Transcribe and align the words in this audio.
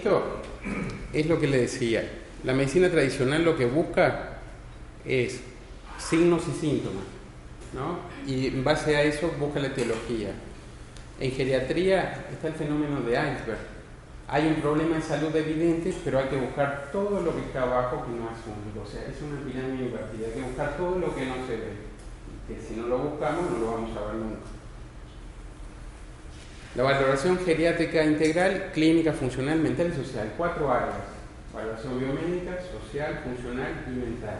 Esto 0.00 0.22
es 1.12 1.26
lo 1.26 1.38
que 1.38 1.46
le 1.46 1.58
decía. 1.58 2.02
La 2.42 2.54
medicina 2.54 2.88
tradicional 2.88 3.44
lo 3.44 3.54
que 3.54 3.66
busca 3.66 4.38
es 5.04 5.42
signos 5.98 6.42
y 6.48 6.58
síntomas, 6.58 7.04
¿no? 7.74 7.98
Y 8.26 8.46
en 8.46 8.64
base 8.64 8.96
a 8.96 9.02
eso 9.02 9.30
busca 9.38 9.60
la 9.60 9.66
etiología. 9.66 10.30
En 11.20 11.32
geriatría 11.32 12.28
está 12.32 12.48
el 12.48 12.54
fenómeno 12.54 13.02
de 13.02 13.10
iceberg. 13.10 13.58
Hay 14.26 14.46
un 14.46 14.54
problema 14.62 14.96
de 14.96 15.02
salud 15.02 15.36
evidente, 15.36 15.92
pero 16.02 16.20
hay 16.20 16.28
que 16.28 16.36
buscar 16.36 16.88
todo 16.90 17.20
lo 17.20 17.34
que 17.34 17.42
está 17.42 17.64
abajo 17.64 18.06
que 18.06 18.12
no 18.12 18.30
es 18.30 18.38
único. 18.46 18.88
O 18.88 18.90
sea, 18.90 19.02
es 19.02 19.20
una 19.20 19.38
pirámide 19.44 19.84
invertida. 19.84 20.28
Hay 20.28 20.32
que 20.32 20.46
buscar 20.48 20.78
todo 20.78 20.98
lo 20.98 21.14
que 21.14 21.26
no 21.26 21.34
se 21.46 21.56
ve. 21.56 21.72
Que 22.48 22.58
si 22.58 22.80
no 22.80 22.86
lo 22.86 22.98
buscamos, 23.00 23.50
no 23.50 23.58
lo 23.58 23.72
vamos 23.72 23.94
a 23.98 24.06
ver 24.06 24.14
nunca. 24.14 24.59
La 26.76 26.84
valoración 26.84 27.36
geriátrica 27.38 28.04
integral, 28.04 28.70
clínica, 28.72 29.12
funcional, 29.12 29.58
mental 29.58 29.90
y 29.92 29.96
social. 29.96 30.32
Cuatro 30.36 30.70
áreas. 30.70 30.94
Valoración 31.52 31.98
biomédica, 31.98 32.58
social, 32.60 33.22
funcional 33.24 33.84
y 33.88 33.90
mental. 33.90 34.38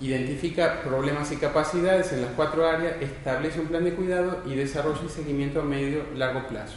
Identifica 0.00 0.82
problemas 0.82 1.32
y 1.32 1.36
capacidades 1.36 2.12
en 2.12 2.22
las 2.22 2.30
cuatro 2.32 2.68
áreas, 2.68 3.00
establece 3.00 3.58
un 3.58 3.68
plan 3.68 3.84
de 3.84 3.94
cuidado 3.94 4.42
y 4.46 4.54
desarrolla 4.54 5.00
y 5.04 5.08
seguimiento 5.08 5.62
a 5.62 5.64
medio 5.64 6.04
largo 6.14 6.46
plazo. 6.46 6.76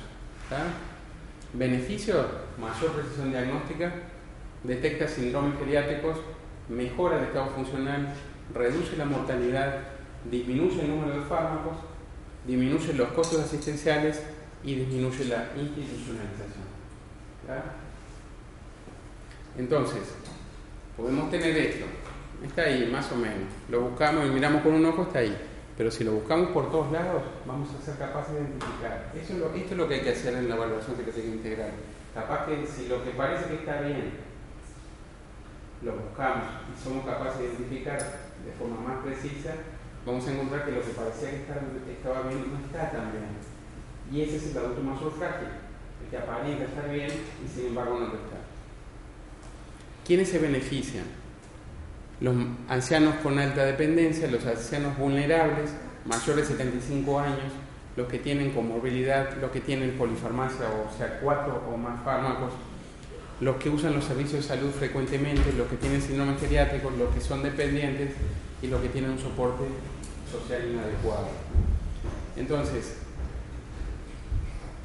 Beneficio, 1.53 2.25
mayor 2.57 2.93
precisión 2.93 3.31
diagnóstica, 3.31 3.91
detecta 4.63 5.09
síndromes 5.09 5.59
geriátricos, 5.59 6.17
mejora 6.69 7.17
el 7.17 7.25
estado 7.25 7.47
funcional, 7.47 8.13
reduce 8.53 8.95
la 8.95 9.05
mortalidad, 9.05 9.79
disminuye 10.31 10.81
el 10.81 10.89
número 10.89 11.19
de 11.19 11.25
fármacos, 11.25 11.90
disminuye 12.45 12.93
los 12.93 13.09
costos 13.09 13.41
asistenciales 13.41 14.21
y 14.63 14.75
disminuye 14.75 15.25
la 15.25 15.49
institucionalización. 15.55 16.71
Entonces, 19.57 20.01
podemos 20.95 21.29
tener 21.29 21.57
esto, 21.57 21.85
está 22.45 22.63
ahí 22.63 22.89
más 22.91 23.11
o 23.11 23.15
menos, 23.15 23.49
lo 23.69 23.81
buscamos 23.81 24.25
y 24.25 24.29
miramos 24.29 24.61
con 24.61 24.73
un 24.73 24.85
ojo, 24.85 25.03
está 25.03 25.19
ahí, 25.19 25.35
pero 25.77 25.91
si 25.91 26.03
lo 26.03 26.13
buscamos 26.13 26.49
por 26.51 26.71
todos 26.71 26.91
lados, 26.91 27.23
vamos 27.45 27.69
a 27.75 27.85
ser 27.85 27.97
capaces 27.97 28.35
de 28.35 28.41
identificar. 28.41 29.11
Eso 29.15 29.33
es 29.33 29.39
lo, 29.39 29.53
esto 29.53 29.71
es 29.71 29.77
lo 29.77 29.87
que 29.87 29.95
hay 29.95 30.01
que 30.01 30.11
hacer 30.11 30.35
en 30.35 30.47
la 30.47 30.55
evaluación 30.55 30.95
que 30.95 31.03
que 31.03 31.25
integral. 31.25 31.71
Capaz 32.13 32.45
que 32.45 32.65
si 32.65 32.87
lo 32.87 33.03
que 33.03 33.11
parece 33.11 33.45
que 33.45 33.55
está 33.55 33.81
bien, 33.81 34.11
lo 35.81 35.93
buscamos 35.93 36.45
y 36.71 36.83
somos 36.83 37.05
capaces 37.05 37.39
de 37.39 37.45
identificar 37.45 37.97
de 37.97 38.51
forma 38.57 38.79
más 38.81 39.03
precisa, 39.03 39.53
vamos 40.05 40.27
a 40.27 40.31
encontrar 40.31 40.65
que 40.65 40.71
lo 40.71 40.81
que 40.81 40.91
parecía 40.91 41.29
que 41.29 41.91
estaba, 41.93 42.21
bien 42.27 42.45
no 42.51 42.65
está 42.65 42.91
tan 42.91 43.11
bien. 43.11 43.25
Y 44.11 44.21
ese 44.21 44.37
es 44.37 44.51
el 44.51 44.57
adulto 44.57 44.81
mayor 44.81 45.13
frágil, 45.13 45.47
el 46.03 46.09
que 46.09 46.17
aparenta 46.17 46.65
estar 46.65 46.89
bien 46.89 47.09
y 47.09 47.47
sin 47.47 47.67
embargo 47.67 47.99
no 47.99 48.07
lo 48.07 48.13
está. 48.13 48.37
¿Quiénes 50.05 50.29
se 50.29 50.39
benefician? 50.39 51.05
Los 52.19 52.35
ancianos 52.67 53.15
con 53.23 53.39
alta 53.39 53.65
dependencia, 53.65 54.29
los 54.29 54.45
ancianos 54.45 54.97
vulnerables, 54.97 55.71
mayores 56.05 56.49
de 56.49 56.55
75 56.55 57.19
años, 57.19 57.51
los 57.95 58.07
que 58.07 58.19
tienen 58.19 58.51
comorbilidad, 58.51 59.37
los 59.37 59.51
que 59.51 59.61
tienen 59.61 59.91
polifarmacia, 59.97 60.65
o 60.67 60.97
sea, 60.97 61.19
cuatro 61.19 61.63
o 61.71 61.77
más 61.77 62.03
fármacos, 62.03 62.53
los 63.39 63.55
que 63.57 63.69
usan 63.69 63.93
los 63.93 64.05
servicios 64.05 64.43
de 64.43 64.47
salud 64.47 64.71
frecuentemente, 64.71 65.51
los 65.53 65.67
que 65.67 65.77
tienen 65.77 66.01
síndrome 66.01 66.37
geriátrico, 66.37 66.91
los 66.91 67.13
que 67.13 67.21
son 67.21 67.41
dependientes 67.41 68.11
y 68.61 68.67
los 68.67 68.81
que 68.81 68.89
tienen 68.89 69.11
un 69.11 69.19
soporte 69.19 69.63
social 70.31 70.69
inadecuado. 70.69 71.27
Entonces, 72.37 72.97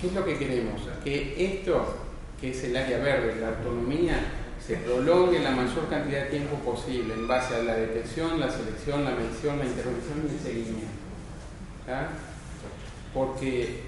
¿qué 0.00 0.08
es 0.08 0.12
lo 0.14 0.24
que 0.24 0.38
queremos? 0.38 0.83
Que 1.05 1.34
esto, 1.44 1.96
que 2.41 2.50
es 2.50 2.64
el 2.64 2.77
área 2.77 2.98
verde, 2.98 3.41
la 3.41 3.48
autonomía, 3.48 4.18
se 4.66 4.77
prolongue 4.78 5.38
la 5.41 5.52
mayor 5.52 5.88
cantidad 5.88 6.24
de 6.24 6.30
tiempo 6.30 6.56
posible 6.56 7.14
en 7.14 7.28
base 7.28 7.55
a 7.55 7.62
la 7.62 7.74
detección, 7.74 8.41
la 8.41 8.50
selección, 8.50 9.05
la 9.05 9.12
medición, 9.12 9.58
la 9.58 9.64
intervención 9.66 10.27
y 10.28 10.34
el 10.34 10.40
seguimiento. 10.40 10.86
Porque 13.14 13.83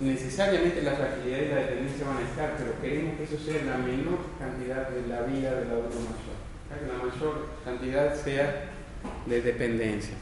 necesariamente 0.00 0.82
la 0.82 0.92
fragilidad 0.92 1.38
y 1.38 1.48
la 1.48 1.56
dependencia 1.56 2.06
van 2.06 2.18
a 2.18 2.28
estar, 2.28 2.54
pero 2.56 2.80
queremos 2.80 3.16
que 3.16 3.24
eso 3.24 3.38
sea 3.38 3.64
la 3.64 3.78
menor 3.78 4.18
cantidad 4.38 4.88
de 4.88 5.08
la 5.08 5.22
vida 5.22 5.54
del 5.54 5.70
adulto 5.70 5.98
mayor. 5.98 6.38
Que 6.72 6.86
la 6.86 6.98
mayor 7.04 7.48
cantidad 7.64 8.14
sea 8.14 8.71
de 9.26 9.42
dependencia. 9.42 10.14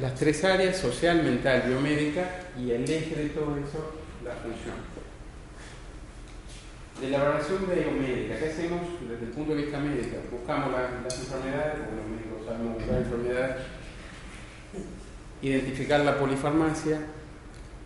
Las 0.00 0.14
tres 0.14 0.44
áreas, 0.44 0.76
social, 0.76 1.22
mental, 1.22 1.64
biomédica, 1.66 2.28
y 2.58 2.70
el 2.70 2.82
eje 2.84 3.14
de 3.14 3.28
todo 3.30 3.56
eso, 3.56 3.92
la 4.24 4.32
función. 4.32 4.74
De 7.00 7.10
la 7.10 7.18
evaluación 7.18 7.66
biomédica, 7.66 8.38
¿qué 8.38 8.46
hacemos 8.46 8.80
desde 9.08 9.26
el 9.26 9.30
punto 9.30 9.54
de 9.54 9.62
vista 9.62 9.78
médico? 9.78 10.16
Buscamos 10.32 10.72
las 10.72 11.18
enfermedades, 11.18 11.74
como 11.84 11.96
los 11.96 12.08
médicos 12.08 12.46
sabemos 12.46 12.74
buscar 12.74 12.98
enfermedades, 12.98 13.56
identificar 15.42 16.00
la 16.00 16.18
polifarmacia, 16.18 16.98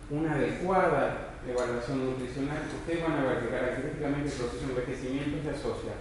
una 0.09 0.33
adecuada 0.33 1.33
evaluación 1.47 2.05
nutricional, 2.05 2.57
ustedes 2.73 3.03
van 3.03 3.19
a 3.19 3.25
ver 3.27 3.39
que 3.39 3.49
característicamente 3.49 4.29
el 4.29 4.35
proceso 4.35 4.65
de 4.65 4.71
envejecimiento 4.71 5.37
se 5.43 5.49
asocia 5.49 5.91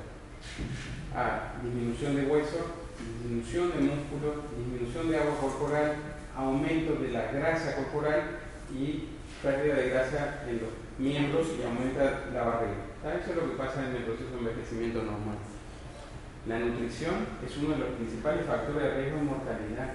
a 1.14 1.60
disminución 1.62 2.16
de 2.16 2.26
hueso 2.26 2.81
disminución 3.02 3.70
de 3.72 3.80
músculo, 3.92 4.46
disminución 4.56 5.10
de 5.10 5.18
agua 5.18 5.36
corporal, 5.40 5.96
aumento 6.36 6.94
de 6.96 7.08
la 7.10 7.32
grasa 7.32 7.76
corporal 7.76 8.38
y 8.72 9.08
pérdida 9.42 9.74
de 9.74 9.90
grasa 9.90 10.44
en 10.48 10.60
los 10.62 10.70
miembros 10.98 11.48
y 11.58 11.62
aumenta 11.62 12.30
la 12.32 12.44
barriga. 12.44 12.92
Eso 13.02 13.30
es 13.30 13.36
lo 13.36 13.50
que 13.50 13.58
pasa 13.58 13.88
en 13.88 13.96
el 13.96 14.04
proceso 14.04 14.30
de 14.30 14.38
envejecimiento 14.38 15.02
normal. 15.02 15.38
La 16.46 16.58
nutrición 16.58 17.26
es 17.44 17.56
uno 17.58 17.74
de 17.74 17.78
los 17.78 17.94
principales 17.98 18.46
factores 18.46 18.82
de 18.82 18.94
riesgo 18.94 19.18
de 19.18 19.30
mortalidad. 19.30 19.94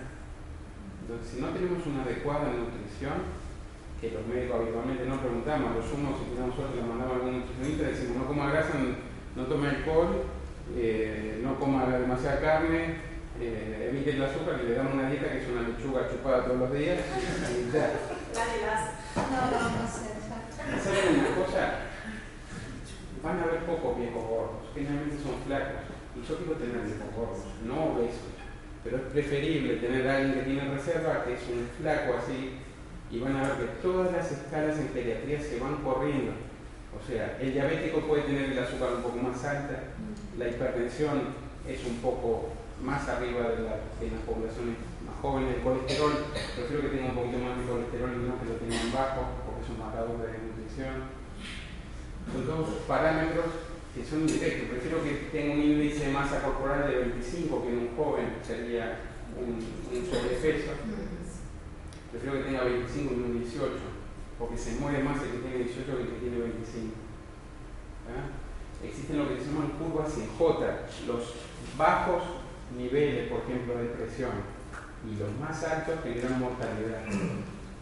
Entonces, 1.01 1.28
si 1.28 1.41
no 1.41 1.50
tenemos 1.50 1.85
una 1.88 2.03
adecuada 2.03 2.51
nutrición, 2.51 3.47
que 4.00 4.12
los 4.12 4.28
médicos 4.28 4.62
habitualmente 4.62 5.06
no 5.06 5.19
preguntamos, 5.19 5.75
los 5.75 5.85
sumos, 5.85 6.19
si 6.19 6.35
tenemos 6.35 6.56
suerte, 6.56 6.78
le 6.78 6.88
mandamos 6.88 7.13
a 7.13 7.16
algún 7.17 7.40
nutricionista, 7.41 7.88
decimos 7.88 8.17
no 8.17 8.28
coma 8.28 8.51
grasa, 8.51 8.75
no 9.35 9.44
tome 9.44 9.67
alcohol, 9.69 10.23
eh, 10.75 11.39
no 11.44 11.59
coma 11.59 11.85
demasiada 11.85 12.41
carne, 12.41 12.95
eh, 13.39 13.89
evite 13.89 14.11
el 14.11 14.23
azúcar 14.23 14.59
y 14.63 14.69
le 14.69 14.75
damos 14.75 14.94
una 14.94 15.09
dieta 15.09 15.31
que 15.31 15.44
es 15.44 15.47
una 15.50 15.67
lechuga 15.67 16.09
chupada 16.09 16.45
todos 16.45 16.59
los 16.59 16.73
días. 16.73 17.00
Y 17.00 17.72
ya. 17.72 17.94
No, 19.16 19.51
no, 19.51 19.81
no 19.81 19.88
sé. 19.88 20.17
¿Saben 20.83 21.19
una 21.19 21.35
cosa? 21.35 21.73
Van 23.23 23.39
a 23.39 23.44
haber 23.44 23.59
pocos 23.66 23.97
viejos 23.97 24.23
gordos, 24.23 24.67
generalmente 24.73 25.17
son 25.23 25.41
flacos. 25.45 25.88
Y 26.16 26.28
yo 26.28 26.38
quiero 26.38 26.53
tener 26.53 26.81
viejos 26.81 27.16
gordos, 27.16 27.45
no 27.63 27.94
obesos. 27.94 28.35
Pero 28.84 28.97
es 28.97 29.03
preferible 29.03 29.75
tener 29.78 30.07
a 30.07 30.17
alguien 30.17 30.34
que 30.34 30.45
tiene 30.45 30.73
reserva 30.73 31.23
que 31.23 31.34
es 31.34 31.41
un 31.49 31.67
flaco 31.79 32.16
así. 32.17 32.59
Y 33.09 33.19
van 33.19 33.38
a 33.38 33.44
ver 33.44 33.51
que 33.57 33.81
todas 33.81 34.11
las 34.11 34.31
escalas 34.31 34.78
en 34.78 34.88
pediatría 34.88 35.39
se 35.39 35.59
van 35.59 35.78
corriendo. 35.78 36.34
O 36.97 37.08
sea, 37.08 37.38
el 37.40 37.53
diabético 37.53 38.02
puede 38.02 38.24
tener 38.24 38.52
el 38.52 38.59
azúcar 38.59 38.90
un 38.96 39.03
poco 39.03 39.18
más 39.18 39.44
alta, 39.46 39.94
la 40.38 40.47
hipertensión 40.47 41.47
es 41.68 41.85
un 41.85 41.97
poco 41.97 42.50
más 42.84 43.08
arriba 43.08 43.50
de, 43.50 43.63
la, 43.63 43.78
las 43.78 44.24
poblaciones 44.25 44.78
más 45.06 45.16
jóvenes, 45.22 45.58
el 45.58 45.63
colesterol, 45.63 46.13
prefiero 46.56 46.81
que 46.81 46.97
tenga 46.97 47.09
un 47.09 47.16
poquito 47.16 47.38
más 47.40 47.58
de 47.58 47.66
colesterol 47.66 48.12
y 48.13 48.28
no 48.28 48.40
que 48.40 48.50
lo 48.50 48.56
tengan 48.62 48.91
bajo, 48.94 49.22
porque 49.46 49.62
es 49.66 49.69
un 49.69 49.80
marcador 49.80 50.18
de 50.22 50.38
nutrición. 50.41 50.96
Son 52.28 52.44
todos 52.46 52.84
parámetros 52.88 53.68
que 53.96 54.06
son 54.06 54.22
indirectos. 54.22 54.69
Prefiero 54.69 55.03
que 55.03 55.31
tenga 55.31 55.53
un 55.53 55.64
índice 55.64 56.06
de 56.06 56.14
masa 56.14 56.41
corporal 56.41 56.88
de 56.88 57.18
25, 57.18 57.64
que 57.64 57.69
en 57.69 57.78
un 57.78 57.96
joven 57.96 58.38
sería 58.46 59.00
un, 59.34 59.58
sobrepeso. 60.06 60.72
Prefiero 62.12 62.38
que 62.38 62.44
tenga 62.44 62.64
25 62.64 63.14
y 63.14 63.18
un 63.18 63.40
18, 63.41 63.97
porque 64.38 64.58
se 64.58 64.80
muere 64.80 65.03
más 65.03 65.22
el 65.24 65.31
que 65.31 65.38
tiene 65.38 65.64
18 65.64 65.86
que 65.86 66.02
el 66.03 66.09
que 66.09 66.20
tiene 66.20 66.38
25 66.38 67.08
existen 68.84 69.17
lo 69.17 69.28
que 69.28 69.40
se 69.40 69.46
llaman 69.46 69.72
curvas 69.79 70.17
en 70.17 70.28
J, 70.38 70.88
los 71.08 71.34
bajos 71.78 72.23
niveles, 72.78 73.29
por 73.29 73.41
ejemplo, 73.41 73.78
de 73.78 73.85
presión, 73.85 74.32
y 75.06 75.17
los 75.17 75.32
más 75.40 75.64
altos 75.64 75.96
generan 76.03 76.40
mortalidad. 76.40 77.02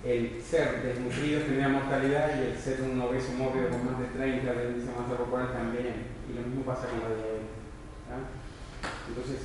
El 0.04 0.40
ser 0.42 0.84
desnutrido 0.84 1.42
genera 1.48 1.70
mortalidad 1.70 2.38
y 2.38 2.52
el 2.52 2.58
ser 2.58 2.82
un 2.82 3.02
obeso 3.02 3.32
mórbido 3.34 3.70
con 3.70 3.86
más 3.86 4.00
de 4.00 4.06
30 4.06 4.54
de 4.54 4.70
índice 4.70 4.88
de 4.88 4.96
masa 4.96 5.18
corporal 5.18 5.52
también. 5.52 6.14
Y 6.30 6.36
lo 6.36 6.46
mismo 6.46 6.62
pasa 6.64 6.88
con 6.88 7.00
la 7.00 7.10
diabetes. 7.10 7.50
Entonces, 9.08 9.42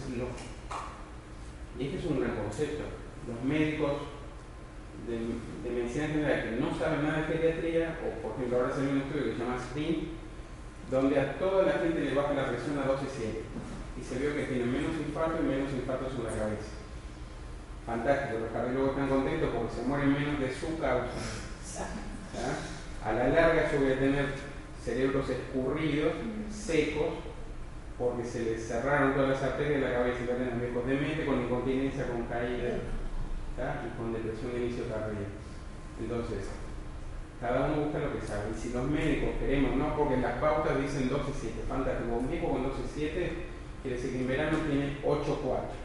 y 1.78 1.84
este 1.84 1.96
es 1.96 2.04
un 2.04 2.20
gran 2.20 2.36
concepto. 2.36 2.84
Los 3.26 3.42
médicos 3.42 3.92
de, 5.06 5.70
medicina 5.70 6.08
general 6.08 6.42
que 6.42 6.60
no 6.60 6.74
saben 6.78 7.02
nada 7.04 7.22
de 7.22 7.34
pediatría, 7.34 7.98
o 8.04 8.22
por 8.22 8.36
ejemplo 8.36 8.58
ahora 8.58 8.74
salió 8.74 8.90
un 8.90 9.02
estudio 9.02 9.24
que 9.24 9.32
se 9.32 9.38
llama 9.38 9.58
SPIN, 9.58 10.08
donde 10.90 11.20
a 11.20 11.38
toda 11.38 11.62
la 11.64 11.72
gente 11.72 12.00
le 12.00 12.14
baja 12.14 12.34
la 12.34 12.48
presión 12.48 12.78
a 12.78 12.86
12,7 12.86 13.46
y 14.00 14.04
se 14.04 14.18
vio 14.18 14.34
que 14.34 14.44
tiene 14.44 14.66
menos 14.66 14.96
infarto 14.96 15.38
y 15.42 15.46
menos 15.46 15.72
infartos 15.72 16.14
en 16.14 16.24
la 16.24 16.30
cabeza. 16.30 16.72
Fantástico, 17.86 18.40
los 18.40 18.52
cardiólogos 18.52 18.90
están 18.90 19.08
contentos 19.08 19.50
porque 19.54 19.74
se 19.74 19.82
mueren 19.82 20.12
menos 20.12 20.40
de 20.40 20.52
su 20.52 20.78
causa. 20.78 21.20
A 23.04 23.12
la 23.12 23.28
larga 23.28 23.70
yo 23.72 23.80
voy 23.80 23.92
a 23.92 23.98
tener 23.98 24.26
cerebros 24.84 25.28
escurridos, 25.28 26.12
secos, 26.50 27.14
porque 27.98 28.24
se 28.24 28.44
les 28.44 28.66
cerraron 28.66 29.14
todas 29.14 29.30
las 29.30 29.42
arterias 29.42 29.80
de 29.80 29.88
la 29.88 29.94
cabeza 29.94 30.18
y 30.22 30.26
tener 30.26 30.54
viejos 30.54 30.86
de 30.86 30.94
mente, 30.94 31.26
con 31.26 31.42
incontinencia, 31.42 32.06
con 32.08 32.24
caída 32.24 32.78
y 33.60 33.96
con 33.96 34.12
depresión 34.12 34.52
de 34.52 34.66
inicio 34.66 34.84
tardío. 34.84 35.28
Entonces, 36.00 36.48
cada 37.40 37.66
uno 37.66 37.84
busca 37.84 37.98
lo 37.98 38.12
que 38.12 38.26
sabe. 38.26 38.52
Y 38.54 38.58
si 38.58 38.72
los 38.72 38.84
médicos 38.88 39.36
queremos, 39.40 39.76
no, 39.76 39.96
porque 39.96 40.16
las 40.18 40.38
pautas 40.40 40.80
dicen 40.80 41.10
12-7, 41.10 41.68
fantástico, 41.68 42.16
un 42.16 42.28
viejo 42.28 42.50
con 42.50 42.64
12-7 42.64 43.50
quiere 43.82 43.96
decir 43.96 44.12
que 44.12 44.20
en 44.20 44.28
verano 44.28 44.58
tiene 44.68 44.98
8-4. 45.02 45.80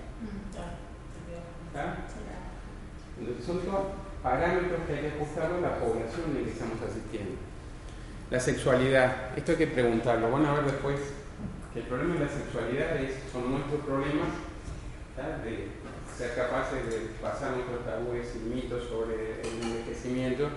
Entonces 3.19 3.45
son 3.45 3.59
todos 3.59 3.85
parámetros 4.21 4.81
que 4.87 4.93
hay 4.93 5.01
que 5.01 5.15
ajustar 5.15 5.51
a 5.51 5.59
la 5.61 5.79
población 5.79 6.31
en 6.31 6.33
la 6.35 6.43
que 6.43 6.51
estamos 6.51 6.81
asistiendo. 6.81 7.35
La 8.31 8.39
sexualidad, 8.39 9.37
esto 9.37 9.51
hay 9.51 9.57
que 9.57 9.67
preguntarlo, 9.67 10.31
van 10.31 10.45
a 10.45 10.53
ver 10.55 10.65
después 10.65 10.99
que 11.73 11.79
el 11.79 11.85
problema 11.85 12.15
de 12.15 12.25
la 12.25 12.29
sexualidad 12.31 12.97
es, 12.97 13.31
son 13.31 13.51
nuestros 13.51 13.81
problemas 13.81 14.27
de 15.43 15.67
ser 16.15 16.33
capaces 16.35 16.87
de 16.87 17.11
pasar 17.21 17.51
nuestros 17.51 17.83
tabúes 17.83 18.31
y 18.35 18.47
mitos 18.47 18.87
sobre 18.87 19.41
el 19.41 19.61
envejecimiento 19.61 20.47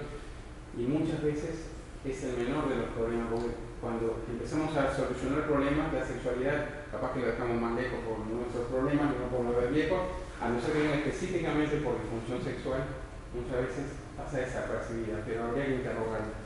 y 0.79 0.83
muchas 0.87 1.23
veces 1.23 1.75
es 2.05 2.25
el 2.25 2.37
menor 2.39 2.69
de 2.69 2.77
los 2.77 2.91
problemas, 2.95 3.27
porque 3.31 3.51
cuando 3.81 4.23
empezamos 4.31 4.71
a 4.77 4.95
solucionar 4.95 5.47
problemas, 5.47 5.93
la 5.93 6.07
sexualidad 6.07 6.87
capaz 6.91 7.13
que 7.13 7.21
lo 7.21 7.27
dejamos 7.27 7.61
más 7.61 7.75
lejos 7.75 7.99
por 8.07 8.23
nuestros 8.23 8.71
problemas 8.71 9.11
no 9.19 9.27
por 9.35 9.45
los 9.45 9.57
del 9.63 9.75
viejo, 9.75 9.99
a 10.41 10.49
no 10.49 10.61
ser 10.63 10.73
que 10.73 10.95
específicamente 10.95 11.83
por 11.83 11.99
disfunción 11.99 12.39
sexual, 12.39 12.87
muchas 13.35 13.67
veces 13.67 13.99
pasa 14.17 14.39
desapercibida, 14.39 15.23
pero 15.27 15.45
habría 15.45 15.67
que 15.67 15.83
interrogarla. 15.83 16.39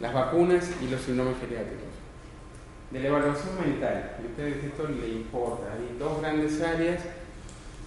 Las 0.00 0.14
vacunas 0.14 0.70
y 0.80 0.88
los 0.88 1.02
síndromes 1.02 1.38
geriátricos. 1.40 1.90
De 2.90 3.00
la 3.00 3.08
evaluación 3.08 3.60
mental, 3.60 4.16
a 4.16 4.22
ustedes 4.22 4.64
esto 4.64 4.88
le 4.88 5.08
importa. 5.08 5.74
Hay 5.74 5.98
dos 5.98 6.20
grandes 6.20 6.62
áreas, 6.62 7.02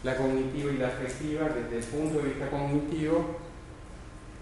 la 0.04 0.16
cognitiva 0.16 0.72
y 0.72 0.78
la 0.78 0.88
afectiva. 0.88 1.50
Desde 1.50 1.78
el 1.78 1.84
punto 1.84 2.18
de 2.20 2.30
vista 2.30 2.50
cognitivo, 2.50 3.38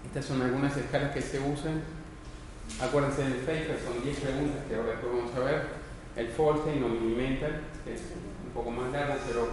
estas 0.06 0.24
son 0.24 0.42
algunas 0.42 0.76
escalas 0.76 1.12
que 1.12 1.20
se 1.20 1.38
usan. 1.38 1.82
Acuérdense 2.80 3.22
del 3.22 3.40
FACER, 3.40 3.78
son 3.84 4.02
10 4.02 4.20
preguntas 4.20 4.64
que 4.68 4.74
ahora 4.76 4.90
después 4.90 5.12
vamos 5.12 5.34
a 5.34 5.40
ver. 5.40 5.62
El 6.16 6.28
Folstein 6.28 6.82
o 6.82 6.88
Minimental, 6.88 7.60
que 7.84 7.94
es 7.94 8.00
un 8.44 8.52
poco 8.52 8.70
más 8.70 8.92
largo, 8.92 9.14
pero 9.26 9.48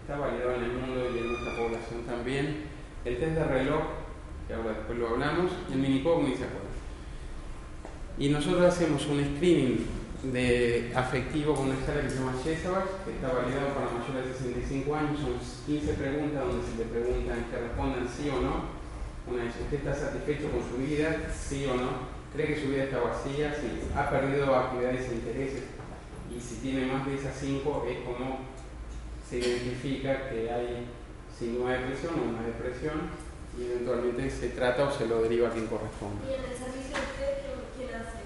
está 0.00 0.18
validado 0.18 0.54
en 0.56 0.64
el 0.64 0.72
mundo 0.72 1.10
y 1.14 1.18
en 1.18 1.28
nuestra 1.28 1.56
población 1.56 2.02
también. 2.06 2.64
El 3.04 3.18
test 3.18 3.32
de 3.32 3.44
reloj, 3.44 3.82
que 4.46 4.54
ahora 4.54 4.70
después 4.70 4.98
lo 4.98 5.08
hablamos, 5.08 5.52
el 5.70 5.78
minicognitive, 5.78 6.38
¿se 6.38 6.44
acuerdan? 6.44 6.72
Y 8.18 8.28
nosotros 8.28 8.62
hacemos 8.62 9.06
un 9.06 9.24
screening 9.36 9.86
de 10.22 10.92
afectivo 10.94 11.54
con 11.54 11.66
una 11.66 11.78
escala 11.78 12.02
que 12.02 12.10
se 12.10 12.16
llama 12.16 12.38
Chesabach, 12.42 13.04
que 13.04 13.10
está 13.10 13.32
validado 13.32 13.74
para 13.74 13.90
mayores 13.90 14.28
de 14.28 14.54
65 14.54 14.94
años, 14.94 15.18
son 15.18 15.34
15 15.66 15.94
preguntas 15.94 16.46
donde 16.46 16.66
se 16.66 16.78
le 16.78 16.84
preguntan 16.84 17.44
que 17.50 17.56
respondan 17.58 18.08
sí 18.08 18.30
o 18.30 18.40
no. 18.40 18.82
Una 19.26 19.44
vez, 19.44 19.54
¿usted 19.60 19.78
está 19.78 19.94
satisfecho 19.94 20.50
con 20.50 20.62
su 20.62 20.76
vida? 20.78 21.16
Sí 21.32 21.66
o 21.66 21.74
no. 21.74 22.22
¿Cree 22.32 22.54
que 22.54 22.60
su 22.60 22.68
vida 22.68 22.84
está 22.84 23.00
vacía? 23.00 23.54
Sí. 23.54 23.66
¿Ha 23.94 24.10
perdido 24.10 24.54
actividades 24.54 25.10
e 25.10 25.14
intereses? 25.14 25.62
Y 26.30 26.40
si 26.40 26.56
tiene 26.56 26.86
más 26.86 27.04
de 27.04 27.14
esas 27.14 27.36
5 27.38 27.86
es 27.88 27.98
como 28.06 28.38
se 29.28 29.38
identifica 29.38 30.28
que 30.30 30.50
hay 30.50 30.86
signo 31.36 31.66
de 31.66 31.78
depresión 31.78 32.14
o 32.20 32.28
una 32.30 32.42
depresión 32.42 33.10
y 33.58 33.64
eventualmente 33.64 34.30
se 34.30 34.48
trata 34.50 34.84
o 34.84 34.92
se 34.92 35.06
lo 35.06 35.22
deriva 35.22 35.48
a 35.48 35.52
quien 35.52 35.66
corresponde. 35.66 36.24
¿Y 36.28 36.34
en 36.34 36.50
el 36.50 36.56
servicio 36.56 36.96
de 36.96 37.02
usted 37.02 37.32
quién 37.76 37.88
hace? 37.90 38.18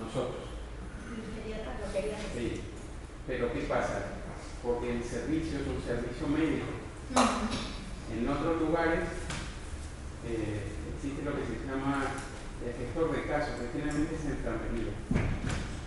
Nosotros. 0.00 0.47
Sí. 2.34 2.60
Pero 3.26 3.52
¿qué 3.52 3.60
pasa? 3.60 4.18
Porque 4.62 4.96
el 4.96 5.04
servicio 5.04 5.60
es 5.60 5.66
un 5.66 5.82
servicio 5.82 6.26
médico. 6.28 6.66
En 8.12 8.28
otros 8.28 8.60
lugares 8.60 9.04
eh, 10.26 10.62
existe 10.94 11.22
lo 11.22 11.32
que 11.36 11.44
se 11.46 11.66
llama 11.66 12.04
el 12.64 12.72
gestor 12.74 13.14
de 13.14 13.22
casos, 13.28 13.54
que 13.60 13.78
generalmente 13.78 14.14
es 14.14 14.24
enfermería 14.24 14.92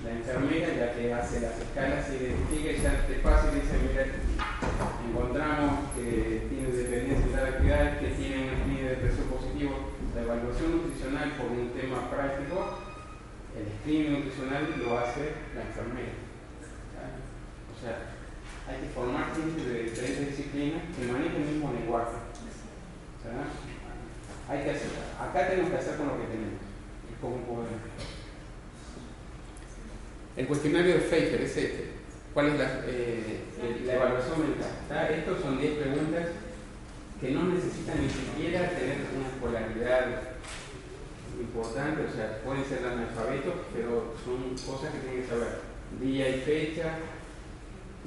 la 0.03 0.11
enfermera 0.13 0.73
ya 0.73 0.93
que 0.95 1.13
hace 1.13 1.41
las 1.41 1.59
escalas 1.61 2.07
se 2.07 2.15
identifica 2.15 2.71
y 2.71 2.81
ya 2.81 3.05
te 3.05 3.13
pasa 3.21 3.51
y 3.51 3.61
dice, 3.61 3.77
mira, 3.85 4.05
encontramos 5.05 5.93
que 5.95 6.47
tiene 6.49 6.73
dependencia 6.73 7.25
de 7.27 7.33
tal 7.33 7.45
actividad, 7.45 7.99
que 7.99 8.07
tiene 8.17 8.49
un 8.49 8.75
de 8.75 8.95
peso 8.95 9.21
positivo. 9.29 9.93
La 10.15 10.21
evaluación 10.21 10.71
nutricional 10.71 11.31
por 11.37 11.51
un 11.51 11.69
tema 11.69 12.09
práctico, 12.09 12.90
el 13.55 13.67
screening 13.79 14.13
nutricional 14.13 14.73
lo 14.79 14.97
hace 14.99 15.33
la 15.55 15.61
enfermera. 15.61 16.15
O 17.71 17.75
sea, 17.81 18.11
hay 18.67 18.81
que 18.81 18.93
formar 18.93 19.35
gente 19.35 19.65
de 19.67 19.83
diferentes 19.83 20.37
disciplinas 20.37 20.83
que 20.95 21.11
manejen 21.11 21.41
el 21.41 21.47
mismo 21.49 21.73
lenguaje. 21.73 22.17
Hay 24.47 24.63
que 24.63 24.71
hacer, 24.71 24.89
acá 25.19 25.49
tenemos 25.49 25.71
que 25.71 25.77
hacer 25.77 25.97
con 25.97 26.07
lo 26.07 26.17
que 26.17 26.27
tenemos. 26.27 26.61
Y 27.09 27.21
cómo 27.21 27.37
podemos. 27.37 27.81
El 30.37 30.47
cuestionario 30.47 30.93
de 30.95 30.99
Pfeiffer 31.01 31.41
es 31.41 31.57
este. 31.57 31.91
¿Cuál 32.33 32.47
es 32.47 32.59
la, 32.59 32.81
eh, 32.85 33.43
la 33.85 33.93
evaluación 33.93 34.39
mental? 34.39 35.13
Estos 35.13 35.41
son 35.41 35.59
10 35.59 35.77
preguntas 35.79 36.27
que 37.19 37.31
no 37.31 37.43
necesitan 37.43 38.01
ni 38.01 38.09
siquiera 38.09 38.69
tener 38.69 38.97
una 39.15 39.27
escolaridad 39.27 40.31
importante, 41.41 42.05
o 42.05 42.11
sea, 42.11 42.41
pueden 42.43 42.65
ser 42.65 42.85
analfabetos, 42.85 43.53
pero 43.73 44.13
son 44.23 44.51
cosas 44.55 44.93
que 44.93 44.99
tienen 44.99 45.21
que 45.21 45.27
saber. 45.27 45.61
Día 45.99 46.29
y 46.29 46.39
fecha, 46.41 46.97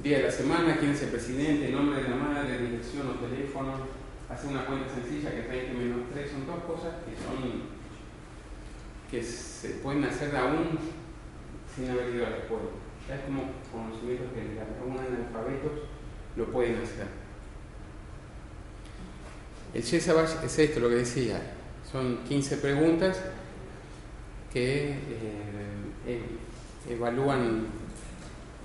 día 0.01 0.17
de 0.17 0.23
la 0.23 0.31
semana, 0.31 0.77
quién 0.77 0.91
es 0.91 1.03
el 1.03 1.09
presidente, 1.09 1.69
nombre 1.69 2.01
de 2.01 2.09
la 2.09 2.15
madre, 2.15 2.57
dirección 2.57 3.07
o 3.09 3.13
teléfono, 3.13 3.73
hacer 4.29 4.49
una 4.49 4.65
cuenta 4.65 4.93
sencilla 4.93 5.31
que 5.31 5.41
es 5.41 5.49
20 5.49 5.73
menos 5.73 5.99
3, 6.13 6.31
son 6.31 6.47
dos 6.47 6.63
cosas 6.63 6.95
que 7.05 7.15
son 7.15 7.75
que 9.09 9.21
se 9.21 9.69
pueden 9.81 10.03
hacer 10.03 10.35
aún 10.35 10.79
sin 11.73 11.89
haber 11.89 12.15
ido 12.15 12.25
a 12.25 12.31
la 12.31 12.37
escuela. 12.37 12.65
Ya 13.07 13.15
es 13.15 13.21
como 13.21 13.51
conocimiento 13.71 14.25
general. 14.33 14.67
Aún 14.81 14.97
analfabetos 14.97 15.71
lo 16.35 16.45
pueden 16.45 16.75
hacer. 16.81 17.07
El 19.73 19.83
Chesabach 19.83 20.43
es 20.43 20.59
esto, 20.59 20.79
lo 20.79 20.89
que 20.89 20.95
decía. 20.95 21.54
Son 21.95 22.17
15 22.27 22.57
preguntas 22.57 23.21
que 24.51 24.89
eh, 24.91 24.97
eh, 26.05 26.21
evalúan. 26.89 27.67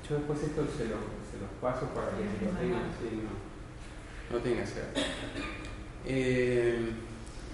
Yo 0.08 0.16
después 0.16 0.42
esto 0.42 0.62
se 0.76 0.86
los, 0.86 0.98
se 1.30 1.38
los 1.38 1.48
paso 1.60 1.86
para 1.94 2.08
que 2.08 2.24
lo 2.24 2.50
tengan 2.58 2.90
así, 2.90 3.22
no, 3.22 4.36
no 4.36 4.42
tenga 4.42 4.56
que 4.56 4.62
hacer. 4.64 4.84
Eh, 6.06 6.90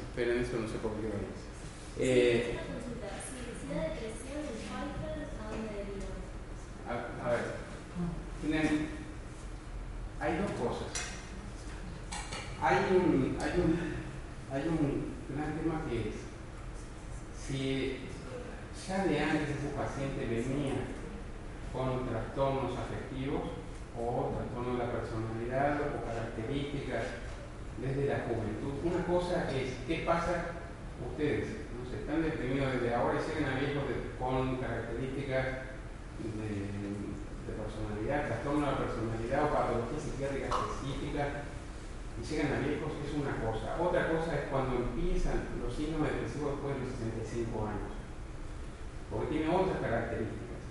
esperen, 0.08 0.38
eso 0.38 0.56
no 0.58 0.66
sé 0.66 0.78
por 0.78 0.92
qué 0.92 1.02
lo 1.08 2.02
eh, 2.02 2.58
a, 6.88 7.28
ver, 7.28 8.70
hay 10.20 10.36
dos 10.38 10.50
cosas. 10.52 10.88
Hay 12.62 12.76
un, 12.96 13.36
hay 13.38 13.60
un, 13.60 13.78
hay 14.50 14.68
un 14.68 15.15
tema 15.34 15.82
que 15.88 16.08
es, 16.08 16.14
si 17.34 17.98
ya 18.86 19.04
de 19.04 19.20
antes 19.20 19.48
ese 19.50 19.74
paciente 19.74 20.26
venía 20.26 20.74
con 21.72 22.06
trastornos 22.06 22.78
afectivos 22.78 23.42
o 23.98 24.30
trastornos 24.36 24.78
de 24.78 24.84
la 24.84 24.92
personalidad 24.92 25.80
o 25.82 26.06
características 26.06 27.26
desde 27.80 28.06
la 28.06 28.24
juventud. 28.28 28.80
Una 28.84 29.04
cosa 29.04 29.50
es, 29.50 29.74
¿qué 29.86 30.04
pasa 30.06 30.62
ustedes? 31.02 31.66
Sé, 31.86 32.02
están 32.02 32.22
deprimidos 32.22 32.72
desde 32.72 32.94
ahora 32.94 33.14
y 33.14 33.22
siguen 33.22 33.46
a 33.46 33.60
viejos 33.60 33.84
con 34.18 34.56
características 34.58 35.70
de, 36.18 37.54
personalidad, 37.54 38.26
trastorno 38.26 38.66
de 38.66 38.72
la 38.72 38.78
personalidad 38.78 39.44
o 39.44 39.54
patología 39.54 39.98
psiquiátrica 40.02 40.50
específica 40.50 41.22
y 41.22 41.55
llegan 42.22 42.52
a 42.52 42.64
viejos 42.64 42.92
es 43.04 43.12
una 43.12 43.36
cosa. 43.40 43.76
Otra 43.80 44.08
cosa 44.08 44.34
es 44.34 44.48
cuando 44.48 44.76
empiezan 44.76 45.52
los 45.60 45.74
signos 45.74 46.02
depresivos 46.02 46.56
después 46.56 46.76
de 46.76 46.80
los 46.84 46.92
65 46.96 47.66
años, 47.66 47.92
porque 49.10 49.32
tiene 49.32 49.52
otras 49.52 49.78
características 49.80 50.62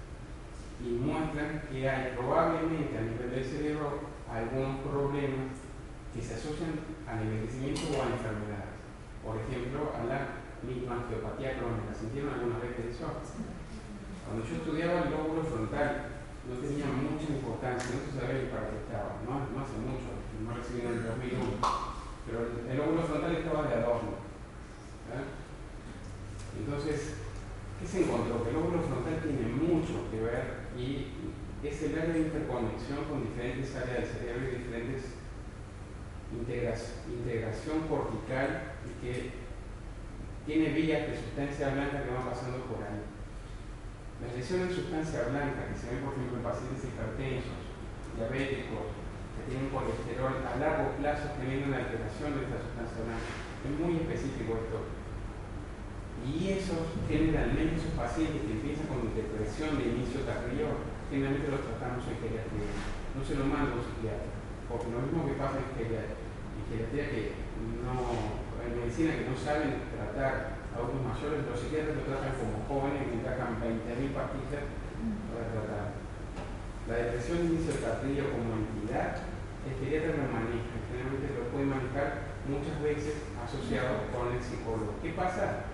y 0.82 0.90
muestran 1.00 1.64
que 1.72 1.90
hay 1.90 2.14
probablemente 2.18 2.98
a 2.98 3.08
nivel 3.08 3.32
del 3.32 3.46
cerebro 3.46 4.16
algunos 4.30 4.82
problemas 4.82 5.56
que 6.14 6.22
se 6.22 6.36
asocian 6.36 6.80
al 7.08 7.22
envejecimiento 7.22 7.94
o 7.94 8.04
a 8.04 8.12
enfermedades. 8.12 8.76
Por 9.24 9.38
ejemplo, 9.42 9.92
a 9.96 10.04
la 10.06 10.46
misma 10.66 11.06
angiopatía 11.06 11.58
crónica. 11.58 11.94
¿Sintieron 11.94 12.34
alguna 12.34 12.60
vez 12.60 12.74
eso? 12.90 13.22
Cuando 14.26 14.42
yo 14.42 14.56
estudiaba 14.58 15.06
el 15.06 15.12
lóbulo 15.12 15.44
frontal, 15.44 16.26
no 16.46 16.54
tenía 16.62 16.90
mucha 16.90 17.30
importancia, 17.30 17.90
no 17.94 18.02
se 18.06 18.12
sabía 18.18 18.50
para 18.50 18.70
qué 18.70 18.78
estaba, 18.86 19.22
no, 19.26 19.46
hace 19.62 19.78
mucho, 19.82 20.25
no 20.44 20.56
recibí 20.56 20.82
en 20.82 20.88
el 20.88 21.04
2001, 21.04 21.44
pero 22.26 22.40
el, 22.70 22.78
lóbulo 22.78 23.04
frontal 23.04 23.36
estaba 23.36 23.68
de 23.68 23.76
adorno. 23.76 24.26
Entonces, 26.58 27.16
¿Qué 27.80 27.86
se 27.86 28.04
encontró? 28.04 28.42
Que 28.44 28.50
el 28.50 28.56
lóbulo 28.56 28.82
frontal 28.82 29.20
tiene 29.22 29.52
mucho 29.52 30.10
que 30.10 30.22
ver 30.22 30.72
y 30.80 31.12
es 31.62 31.84
el 31.84 32.00
área 32.00 32.14
de 32.14 32.32
interconexión 32.32 33.04
con 33.06 33.24
diferentes 33.28 33.76
áreas 33.76 34.08
del 34.08 34.08
cerebro 34.08 34.48
y 34.48 34.64
diferentes 34.64 35.04
integración, 36.32 37.88
cortical 37.88 38.74
y 38.84 39.06
que 39.06 39.32
tiene 40.46 40.74
vías 40.74 41.08
de 41.08 41.16
sustancia 41.16 41.74
blanca 41.74 42.04
que 42.04 42.12
van 42.12 42.30
pasando 42.30 42.66
por 42.66 42.84
ahí. 42.84 43.06
Las 44.24 44.36
lesiones 44.36 44.70
de 44.70 44.76
sustancia 44.76 45.30
blanca 45.30 45.68
que 45.68 45.80
se 45.80 45.92
ven, 45.92 46.04
por 46.04 46.14
ejemplo, 46.14 46.38
en 46.38 46.44
pacientes 46.44 46.84
hipertensos, 46.84 47.62
diabéticos, 48.16 49.05
tienen 49.46 49.70
colesterol 49.70 50.42
a 50.42 50.58
largo 50.58 50.98
plazo 50.98 51.38
teniendo 51.38 51.70
una 51.70 51.86
alteración 51.86 52.34
de 52.34 52.50
esta 52.50 52.58
sustancia 52.62 53.06
blanca. 53.06 53.32
Es 53.66 53.74
muy 53.78 54.02
específico 54.02 54.58
esto. 54.62 54.80
Y 56.26 56.58
esos, 56.58 56.90
generalmente, 57.06 57.78
esos 57.78 57.94
pacientes 57.94 58.42
que 58.42 58.58
empiezan 58.58 58.90
con 58.90 59.14
depresión 59.14 59.78
de 59.78 59.94
inicio 59.94 60.26
tardío, 60.26 60.82
generalmente 61.14 61.54
los 61.54 61.62
tratamos 61.62 62.02
en 62.10 62.18
geriatría. 62.18 62.74
No 63.14 63.22
se 63.22 63.38
lo 63.38 63.46
mando 63.46 63.78
a 63.78 63.80
un 63.82 63.86
psiquiatra. 63.86 64.34
Porque 64.66 64.90
lo 64.90 65.06
mismo 65.06 65.30
que 65.30 65.38
pasa 65.38 65.62
en 65.62 65.70
geriatría, 65.78 66.18
en 66.18 66.66
geriatría 66.66 67.06
que 67.14 67.22
no, 67.86 67.94
en 68.58 68.72
medicina 68.74 69.14
que 69.22 69.30
no 69.30 69.38
saben 69.38 69.86
tratar 69.94 70.66
a 70.74 70.82
adultos 70.82 71.06
mayores, 71.06 71.46
los 71.46 71.62
psiquiatras 71.62 72.02
lo 72.02 72.10
tratan 72.10 72.34
como 72.42 72.66
jóvenes 72.66 73.06
que 73.06 73.22
tratan 73.22 73.62
20.000 73.62 74.18
pastillas 74.18 74.66
para 75.30 75.46
tratar. 75.54 75.86
La 76.90 76.96
depresión 77.06 77.38
de 77.38 77.54
inicio 77.54 77.82
tardío 77.82 78.34
como 78.34 78.66
entidad, 78.66 79.22
el 79.66 79.74
geriatra 79.82 80.22
lo 80.22 80.30
maneja, 80.30 80.78
generalmente 80.86 81.34
lo 81.34 81.50
puede 81.50 81.66
manejar 81.66 82.38
muchas 82.46 82.78
veces 82.82 83.26
asociado 83.42 84.06
con 84.14 84.30
el 84.30 84.42
psicólogo. 84.42 85.02
¿Qué 85.02 85.18
pasa? 85.18 85.74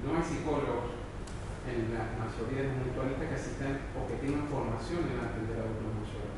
No 0.00 0.16
hay 0.16 0.24
psicólogos 0.24 0.96
en 1.68 1.94
la 1.94 2.16
mayoría 2.18 2.64
de 2.64 2.68
los 2.72 2.88
mutualistas 2.88 3.28
que 3.28 3.36
asistan 3.36 3.72
o 3.94 4.08
que 4.08 4.18
tengan 4.18 4.48
formación 4.48 5.06
en 5.06 5.20
atender 5.20 5.60
a 5.60 5.68
adultos 5.68 5.92
mayores. 5.92 6.32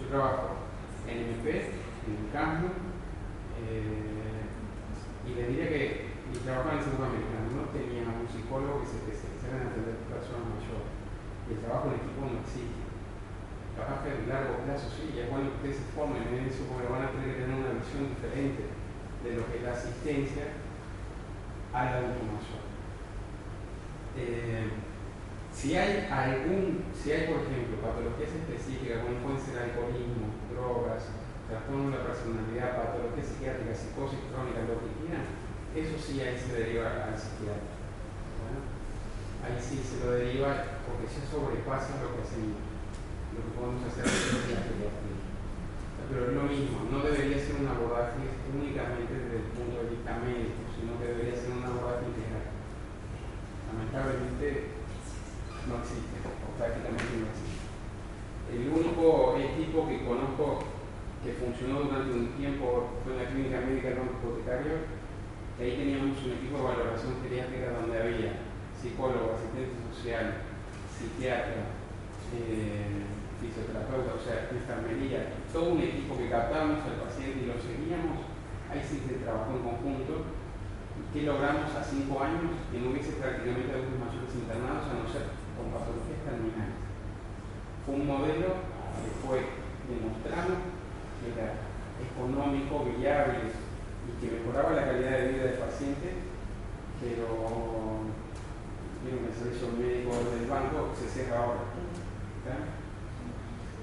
Yo 0.00 0.06
trabajo 0.08 0.70
en 1.08 1.34
MP, 1.36 1.50
en 1.50 2.12
el 2.14 2.32
campo, 2.32 2.68
eh, 3.58 4.46
y 5.26 5.34
le 5.34 5.48
diría 5.48 5.68
que 5.68 6.06
mi 6.30 6.38
trabajo 6.38 6.70
en 6.70 6.78
el 6.78 6.84
Centro 6.84 7.04
Americano 7.04 7.50
no 7.50 7.64
tenía 7.74 8.06
un 8.06 8.28
psicólogo 8.28 8.80
que 8.80 8.86
se 8.86 8.96
especializara 9.02 9.60
en 9.60 9.68
atender 9.68 9.98
a 9.98 10.14
personas 10.14 10.46
mayores. 10.54 10.94
Y 11.50 11.58
el 11.58 11.60
trabajo 11.60 11.90
en 11.90 12.00
equipo 12.00 12.22
no 12.22 12.40
existe. 12.40 12.85
A 14.26 14.42
largo 14.42 14.58
plazo 14.66 14.90
sí, 14.90 15.14
y 15.14 15.22
es 15.22 15.30
bueno 15.30 15.54
que 15.54 15.70
ustedes 15.70 15.86
se 15.86 15.94
formen 15.94 16.26
en 16.26 16.50
eso 16.50 16.66
porque 16.66 16.90
van 16.90 17.06
a 17.06 17.14
tener 17.14 17.30
que 17.30 17.46
tener 17.46 17.62
una 17.62 17.78
visión 17.78 18.10
diferente 18.10 18.66
de 19.22 19.30
lo 19.38 19.46
que 19.46 19.58
es 19.58 19.62
la 19.62 19.70
asistencia 19.70 20.50
al 21.70 21.88
adulto 21.94 22.26
mayor. 22.26 22.62
Eh, 24.18 24.66
si 25.54 25.76
hay 25.78 26.10
algún, 26.10 26.90
si 26.90 27.12
hay 27.12 27.30
por 27.30 27.46
ejemplo 27.46 27.78
patologías 27.78 28.34
específicas 28.34 29.06
como 29.06 29.22
pueden 29.22 29.38
ser 29.38 29.62
alcoholismo, 29.62 30.34
drogas, 30.50 31.06
trastorno 31.46 31.94
de 31.94 31.96
la 31.96 32.04
personalidad, 32.10 32.82
patologías 32.82 33.30
psiquiátricas, 33.30 33.78
psicosis 33.78 34.26
crónica, 34.26 34.66
lo 34.66 34.82
que 34.82 34.90
quieran, 35.06 35.26
eso 35.70 35.94
sí 36.02 36.18
ahí 36.18 36.34
se 36.34 36.50
deriva 36.50 37.08
al 37.08 37.14
psiquiatra. 37.14 37.78
Ahí 39.46 39.54
sí 39.62 39.78
se 39.78 40.02
lo 40.02 40.18
deriva 40.18 40.82
porque 40.82 41.06
ya 41.06 41.22
sobrepasa 41.22 42.02
lo 42.02 42.18
que 42.18 42.26
hacemos, 42.26 42.58
lo 43.36 43.44
que 43.44 43.52
podemos 43.52 43.84
hacer 43.84 44.04
en 44.08 44.12
la 44.12 44.20
psiquiatría. 44.24 44.90
Pero 46.08 46.20
es 46.22 46.32
lo 46.38 46.44
mismo, 46.48 46.76
no 46.88 46.98
debería 47.04 47.36
ser 47.36 47.60
un 47.60 47.68
abordaje 47.68 48.24
únicamente 48.48 49.12
desde 49.12 49.36
el 49.42 49.48
punto 49.52 49.82
de 49.82 49.90
vista 49.92 50.22
médico, 50.22 50.64
sino 50.72 50.96
que 50.96 51.12
debería 51.12 51.34
ser 51.34 51.52
un 51.52 51.66
abordaje 51.66 52.08
integral. 52.08 52.46
Lamentablemente 53.68 54.46
no 55.66 55.74
existe, 55.82 56.16
o 56.22 56.48
prácticamente 56.54 57.10
no 57.20 57.26
existe. 57.26 57.66
El 58.46 58.70
único 58.70 59.34
equipo 59.34 59.90
que 59.90 60.06
conozco 60.06 60.62
que 61.26 61.34
funcionó 61.34 61.82
durante 61.82 62.14
un 62.14 62.38
tiempo 62.38 63.02
fue 63.02 63.18
en 63.18 63.18
la 63.18 63.28
clínica 63.28 63.66
médica 63.66 63.90
Hipotecario, 63.90 64.86
que 65.58 65.64
ahí 65.64 65.74
teníamos 65.74 66.22
un 66.22 66.38
equipo 66.38 66.58
de 66.58 66.70
valoración 66.70 67.18
geriátrica 67.26 67.82
donde 67.82 67.98
había 67.98 68.46
psicólogo, 68.78 69.34
asistente 69.34 69.74
social, 69.90 70.46
psiquiatra, 70.94 71.74
eh, 72.30 73.15
fisioterapeuta, 73.40 74.16
o 74.16 74.22
sea, 74.22 74.48
enfermería, 74.50 75.32
todo 75.52 75.76
un 75.76 75.80
equipo 75.80 76.16
que 76.16 76.30
captábamos 76.30 76.84
al 76.84 77.04
paciente 77.04 77.44
y 77.44 77.50
lo 77.50 77.56
seguíamos, 77.60 78.24
ahí 78.70 78.82
sí 78.82 79.02
se 79.06 79.22
trabajó 79.22 79.52
en 79.52 79.62
conjunto 79.62 80.36
¿Qué 81.12 81.22
logramos 81.22 81.72
a 81.72 81.84
cinco 81.84 82.20
años? 82.20 82.52
Que 82.70 82.80
no 82.80 82.90
hubiese 82.90 83.16
prácticamente 83.16 83.72
adultos 83.72 84.04
mayores 84.04 84.36
internados 84.36 84.84
a 84.84 85.00
no 85.00 85.08
ser 85.08 85.32
con 85.56 85.72
patologías 85.72 86.20
terminales. 86.28 86.76
Fue 87.88 87.94
un 87.96 88.06
modelo 88.06 88.60
que 89.00 89.10
fue 89.24 89.40
demostrado 89.88 90.60
que 91.24 91.32
era 91.32 91.56
económico, 92.04 92.84
viable 92.84 93.48
y 93.48 94.12
que 94.20 94.28
mejoraba 94.28 94.76
la 94.76 94.92
calidad 94.92 95.24
de 95.24 95.32
vida 95.32 95.44
del 95.56 95.62
paciente, 95.64 96.20
pero 97.00 98.04
vieron 99.00 99.24
el 99.24 99.32
servicio 99.32 99.72
médico 99.72 100.20
del 100.20 100.44
banco 100.52 100.92
se 100.92 101.08
cierra 101.08 101.40
ahora. 101.40 101.64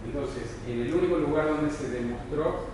Entonces, 0.06 0.58
en 0.68 0.82
el 0.82 0.94
único 0.94 1.18
lugar 1.18 1.48
donde 1.48 1.72
se 1.72 1.90
demostró 1.90 2.74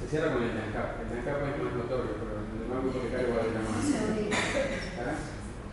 se 0.00 0.08
cierra 0.08 0.34
con 0.34 0.42
el 0.42 0.52
TANCAP. 0.52 1.00
El 1.00 1.08
TANCAP 1.08 1.56
es 1.56 1.62
más 1.62 1.72
notorio, 1.72 2.12
pero 2.20 2.36
el 2.36 2.68
Banco 2.68 2.88
Hipotecario 2.92 3.34
va 3.34 3.40
a 3.40 3.48
la 3.48 3.62
mano. 3.64 5.16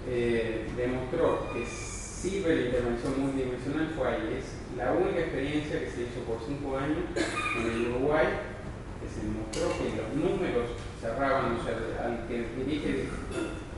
Eh, 0.06 0.68
demostró 0.76 1.48
que 1.54 1.66
sirve 1.66 2.56
la 2.56 2.66
intervención 2.66 3.20
multidimensional 3.20 3.94
fue 3.96 4.08
ahí. 4.08 4.40
Es 4.40 4.78
la 4.78 4.92
única 4.92 5.20
experiencia 5.20 5.80
que 5.80 5.92
se 5.92 6.02
hizo 6.04 6.20
por 6.28 6.40
cinco 6.46 6.78
años 6.78 7.08
en 7.16 7.72
el 7.72 7.88
Uruguay 7.88 8.28
que 9.00 9.08
se 9.08 9.28
demostró 9.28 9.72
que 9.80 9.96
los 9.96 10.10
números 10.16 10.72
cerraban, 11.00 11.60
o 11.60 11.64
sea, 11.64 11.76
al 12.04 12.28
que 12.28 12.48
dirige 12.56 13.08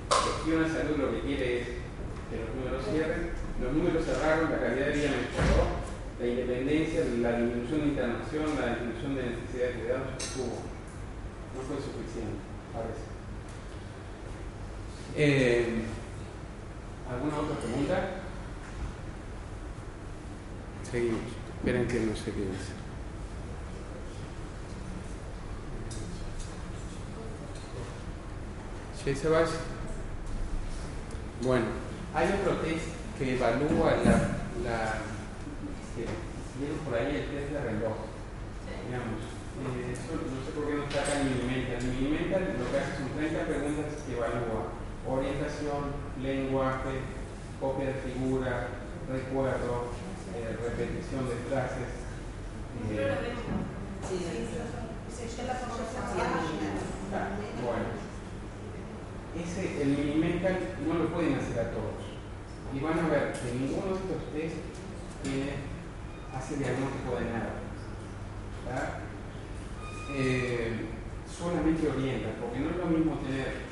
gestiona 0.09 0.69
salud 0.69 0.97
lo 0.97 1.11
que 1.11 1.21
quiere 1.21 1.61
es 1.61 1.67
que 2.29 2.37
los 2.41 2.53
números 2.53 2.85
cierren, 2.85 3.29
los 3.61 3.73
números 3.73 4.05
cerraron, 4.05 4.51
la 4.51 4.59
calidad 4.59 4.87
de 4.87 4.93
vida 4.93 5.09
mejoró 5.09 5.84
la 6.19 6.27
independencia, 6.27 7.01
la 7.21 7.39
disminución 7.39 7.81
de 7.81 7.87
internación, 7.87 8.45
la 8.59 8.75
disminución 8.75 9.15
de 9.15 9.23
necesidad 9.23 9.67
de 9.67 9.73
cuidados 9.73 10.07
estuvo. 10.17 10.45
No 11.55 11.61
fue 11.67 11.77
suficiente, 11.77 12.39
parece. 12.73 13.15
Eh, 15.15 15.83
¿Alguna 17.09 17.39
otra 17.39 17.57
pregunta? 17.59 18.09
Seguimos. 20.89 21.21
Esperen 21.57 21.87
que 21.87 21.99
no 21.99 22.15
sé 22.15 22.31
qué. 22.31 22.45
¿Sí, 29.03 29.15
Sebas? 29.15 29.49
Bueno, 31.43 31.65
hay 32.13 32.27
otro 32.41 32.57
test 32.61 32.85
que 33.19 33.35
evalúa 33.35 33.91
la, 34.03 34.11
la 34.63 34.95
que 35.95 36.03
vieron 36.59 36.79
por 36.83 36.93
ahí 36.95 37.23
el 37.23 37.31
test 37.31 37.55
de 37.55 37.59
reloj. 37.63 38.11
Digamos, 38.85 39.23
eh, 39.55 39.95
eso, 39.95 40.19
no 40.19 40.39
sé 40.43 40.51
por 40.51 40.67
qué 40.67 40.73
no 40.75 40.83
está 40.83 40.99
acá 41.01 41.23
en 41.23 41.31
Minimental. 41.31 41.79
Minimental 41.87 42.43
lo 42.59 42.67
que 42.67 42.75
hace 42.75 42.99
son 42.99 43.15
30 43.15 43.47
preguntas 43.47 44.03
que 44.03 44.13
evalúa 44.19 44.75
orientación, 45.07 45.95
lenguaje, 46.19 46.99
copia 47.59 47.87
de 47.87 48.03
figura, 48.03 48.67
recuerdo, 49.07 49.95
eh, 50.35 50.59
repetición 50.59 51.29
de 51.29 51.35
frases. 51.47 52.03
Eh, 52.91 53.15
bueno, 57.63 57.87
ese, 59.39 59.81
el 59.81 59.89
Minimental 59.89 60.59
no 60.85 60.93
lo 60.95 61.13
pueden 61.13 61.35
hacer 61.35 61.59
a 61.59 61.71
todos. 61.71 62.03
Y 62.73 62.79
van 62.79 62.99
a 62.99 63.07
ver 63.07 63.33
que 63.33 63.53
ninguno 63.57 63.87
de 63.87 63.99
estos 64.03 64.33
test 64.33 64.55
tiene 65.23 65.74
hace 66.35 66.57
diagnóstico 66.57 67.15
de 67.15 67.25
nada. 67.31 67.65
Eh, 70.11 70.85
solamente 71.25 71.89
orienta, 71.89 72.29
porque 72.39 72.59
no 72.59 72.69
es 72.69 72.77
lo 72.77 72.85
mismo 72.85 73.17
tener 73.19 73.65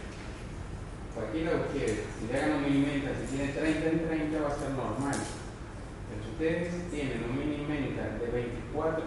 cualquiera 1.13 1.51
de 1.51 1.62
ustedes, 1.62 2.00
si 2.20 2.27
le 2.27 2.41
hagan 2.41 2.58
un 2.58 2.63
mini 2.63 3.03
si 3.05 3.38
tiene 3.38 3.53
30 3.53 3.89
en 3.89 4.08
30 4.08 4.41
va 4.41 4.48
a 4.48 4.58
ser 4.58 4.72
normal. 4.72 5.13
Pero 5.13 6.20
si 6.24 6.29
ustedes 6.32 6.89
tienen 6.89 7.24
un 7.29 7.38
mini 7.38 7.65
de 7.65 8.27
24 8.32 9.03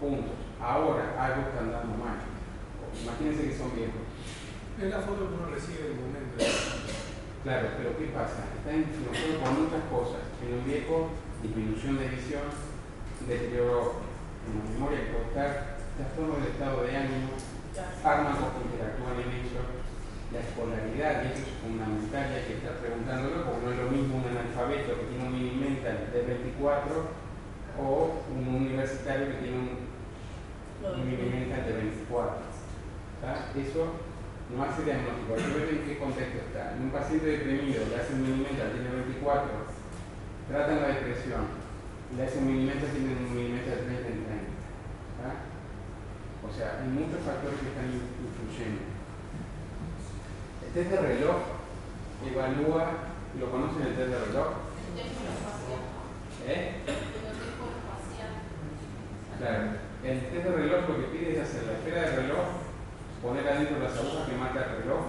puntos, 0.00 0.36
ahora 0.60 1.16
algo 1.16 1.48
está 1.48 1.60
andando 1.60 1.96
mal. 1.96 2.20
Imagínense 3.02 3.48
que 3.48 3.58
son 3.58 3.74
viejos. 3.74 4.04
Es 4.76 4.90
la 4.90 5.00
foto 5.00 5.28
que 5.28 5.34
uno 5.34 5.48
recibe 5.48 5.88
en 5.88 5.92
el 5.92 6.00
momento. 6.00 6.44
Claro, 7.42 7.68
pero 7.78 7.96
¿qué 7.96 8.06
pasa? 8.12 8.52
Está 8.52 8.76
influenciado 8.76 9.40
por 9.40 9.52
muchas 9.56 9.84
cosas. 9.88 10.22
En 10.44 10.60
un 10.60 10.64
viejo, 10.64 11.08
disminución 11.42 11.98
de 11.98 12.08
visión, 12.08 12.44
deterioro 13.26 14.06
en 14.46 14.50
la 14.54 14.64
memoria 14.70 15.12
corporal, 15.12 15.76
trastorno 15.98 16.38
del 16.38 16.52
estado 16.54 16.84
de 16.86 16.96
ánimo, 16.96 17.34
fármacos 18.02 18.54
que 18.54 18.64
interactúan 18.70 19.18
en 19.18 19.30
eso, 19.42 19.60
la 20.30 20.40
escolaridad, 20.42 21.22
y 21.22 21.26
eso 21.34 21.46
es 21.46 21.58
fundamental, 21.62 22.26
hay 22.30 22.44
que 22.46 22.58
estar 22.58 22.78
preguntándolo, 22.78 23.46
porque 23.46 23.62
no 23.66 23.72
es 23.72 23.78
lo 23.78 23.90
mismo 23.90 24.22
un 24.22 24.30
analfabeto 24.30 24.98
que 24.98 25.06
tiene 25.10 25.26
un 25.26 25.34
mini 25.34 25.54
mental 25.58 26.10
de 26.12 26.22
24 26.22 27.26
o 27.78 28.22
un 28.30 28.44
universitario 28.46 29.26
que 29.26 29.42
tiene 29.42 29.58
un, 29.58 29.70
un 30.86 31.02
mini 31.02 31.26
mental 31.30 31.66
de 31.66 31.72
24. 31.72 32.46
Eso 33.56 33.82
no 34.54 34.62
hace 34.62 34.84
diagnóstico, 34.84 35.34
hay 35.34 35.42
que 35.42 35.58
ver 35.58 35.68
en 35.74 35.84
qué 35.84 35.98
contexto 35.98 36.38
está. 36.38 36.76
En 36.76 36.82
un 36.86 36.90
paciente 36.90 37.26
deprimido 37.26 37.82
le 37.90 37.96
hace 37.96 38.14
un 38.14 38.22
mini 38.22 38.46
mental, 38.46 38.70
tiene 38.70 38.90
24, 38.94 39.50
tratan 40.46 40.82
la 40.82 40.88
depresión, 40.94 41.65
le 42.14 42.22
hace 42.22 42.38
un 42.38 42.46
mini 42.46 42.66
mental, 42.66 42.90
tiene 42.90 43.16
un 43.16 43.34
mini 43.34 43.52
mental 43.52 43.82
de 43.82 43.84
30 43.84 44.08
en 44.08 44.24
30. 44.24 44.56
O 46.46 46.52
sea, 46.54 46.78
hay 46.78 46.88
muchos 46.88 47.26
factores 47.26 47.58
que 47.58 47.74
están 47.74 47.90
influyendo. 47.90 48.86
El 50.62 50.70
test 50.70 50.90
de 50.90 51.00
reloj 51.02 51.36
evalúa, 52.22 53.10
¿lo 53.40 53.50
conocen 53.50 53.82
el 53.82 53.96
test 53.96 54.10
de 54.14 54.24
reloj? 54.30 54.48
¿Eh? 56.46 56.86
Claro, 59.38 59.62
el 60.04 60.20
test 60.30 60.44
de 60.46 60.52
reloj 60.52 60.88
lo 60.88 60.96
que 60.96 61.10
pide 61.10 61.34
es 61.34 61.42
hacer 61.42 61.66
la 61.66 61.72
esfera 61.74 62.00
de 62.02 62.16
reloj, 62.22 62.46
poner 63.20 63.48
adentro 63.48 63.82
las 63.82 63.98
agujas 63.98 64.28
que 64.28 64.38
marca 64.38 64.64
el 64.64 64.82
reloj 64.82 65.02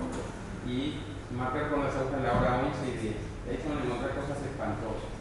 y 0.66 1.00
marcar 1.32 1.70
con 1.70 1.84
las 1.84 1.96
agujas 1.96 2.24
la 2.24 2.34
hora 2.34 2.66
11 2.66 2.82
y 2.82 2.98
10. 2.98 3.16
De 3.46 3.52
ahí 3.52 3.64
van 3.64 3.78
a 3.78 3.86
encontrar 3.86 4.16
cosas 4.18 4.42
espantosas. 4.42 5.14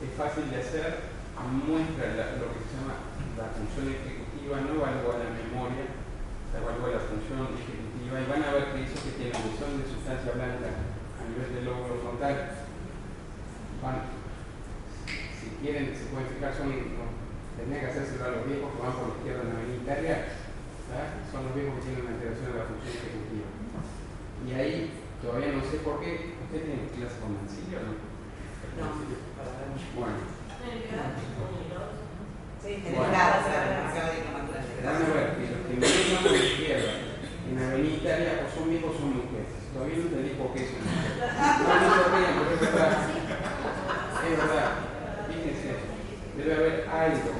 Es 0.00 0.12
fácil 0.16 0.48
de 0.48 0.64
hacer, 0.64 1.12
muestra 1.48 2.36
lo 2.40 2.52
que 2.52 2.60
se 2.64 2.72
llama 2.76 3.00
la 3.36 3.52
función 3.52 3.88
ejecutiva, 3.92 4.60
no 4.64 4.80
evalúa 4.80 5.20
la 5.20 5.32
memoria, 5.32 5.92
evalúa 6.52 6.96
la 6.96 7.04
función 7.04 7.52
ejecutiva 7.52 8.20
y 8.20 8.28
van 8.28 8.44
a 8.44 8.52
ver 8.56 8.72
que 8.72 8.84
eso 8.84 8.96
que 9.00 9.16
tiene 9.16 9.36
emisión 9.36 9.80
de 9.80 9.88
sustancia 9.88 10.36
blanca 10.36 10.68
a 10.72 11.22
nivel 11.24 11.48
del 11.52 11.64
lóbulo 11.68 12.00
frontal, 12.00 12.64
van, 13.84 14.08
si 15.08 15.46
quieren, 15.60 15.92
se 15.96 16.08
pueden 16.12 16.28
fijar, 16.32 16.52
son, 16.56 16.72
tendría 17.56 17.80
que 17.80 17.90
hacérselo 17.92 18.24
a 18.24 18.34
los 18.40 18.44
viejos 18.44 18.72
que 18.72 18.82
van 18.82 18.96
por 18.96 19.08
la 19.08 19.16
izquierda 19.20 19.40
en 19.40 19.48
la 19.48 19.56
avenida 19.56 19.84
Italia, 19.84 20.16
son 21.28 21.44
los 21.44 21.54
viejos 21.54 21.76
que 21.76 21.84
tienen 21.86 22.04
una 22.08 22.12
alteración 22.16 22.48
de 22.50 22.58
la 22.58 22.68
función 22.68 22.92
ejecutiva. 22.98 23.48
Y 24.44 24.50
ahí 24.56 24.74
todavía 25.20 25.52
no 25.54 25.62
sé 25.64 25.84
por 25.84 26.00
qué, 26.00 26.40
¿usted 26.40 26.60
tiene 26.64 26.88
clase 26.88 27.20
con 27.20 27.36
Mancillo 27.36 27.78
o 27.80 27.84
no? 27.84 28.09
No, 28.80 28.86
Bueno. 29.94 30.16
Sí, 32.64 32.82
bueno, 32.84 33.12
de 33.12 33.16
Van 34.84 34.96
a 34.96 35.12
ver 35.12 35.36
que 35.36 36.70
en 37.50 37.58
Avenida 37.58 37.96
Italia 37.96 38.40
o 38.40 38.48
son 38.48 38.70
viejos 38.70 38.94
o 38.94 38.98
son 38.98 39.10
mujeres. 39.16 39.52
Todavía 39.74 39.96
no 39.96 40.02
entendí 40.08 40.30
por 40.40 40.54
qué 40.54 40.64
son 40.64 40.80
mujeres. 40.80 41.20
No 41.20 41.68
me 41.68 42.30
porque 42.40 42.54
es 42.54 42.60
verdad. 42.60 42.92
Es 44.24 44.36
verdad. 44.38 44.70
Fíjense. 45.28 45.70
Debe 46.36 46.54
haber 46.54 46.88
algo. 46.88 47.32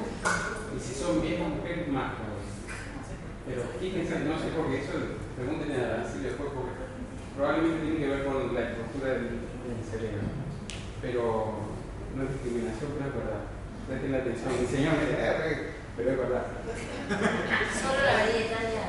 Y 0.75 0.79
si 0.79 0.93
son 0.93 1.21
viejos 1.21 1.47
mujeres, 1.47 1.87
más 1.87 2.11
Pero 3.47 3.61
fíjense, 3.79 4.19
no 4.19 4.37
sé 4.37 4.47
por 4.53 4.69
qué 4.69 4.77
eso, 4.81 4.93
pregúntenle 5.35 5.75
a 5.75 5.97
Nancy 5.97 6.19
después 6.19 6.49
porque 6.53 6.85
probablemente 7.35 7.81
tiene 7.81 7.99
que 7.99 8.07
ver 8.07 8.25
con 8.25 8.53
la 8.53 8.61
estructura 8.61 9.07
del 9.09 9.39
cerebro. 9.89 10.40
Pero 11.01 11.53
no 12.15 12.23
es 12.23 12.29
discriminación, 12.33 12.91
pero 12.97 13.09
es 13.09 13.15
verdad 13.15 13.41
presten 13.91 14.15
atención. 14.15 14.55
Mi 14.55 14.67
señor 14.67 14.93
me 14.95 15.05
dice, 15.05 15.17
pero 15.97 16.11
es 16.11 16.17
verdad. 16.17 16.45
Solo 17.75 17.99
la 18.05 18.13
María 18.23 18.39
Italia. 18.47 18.87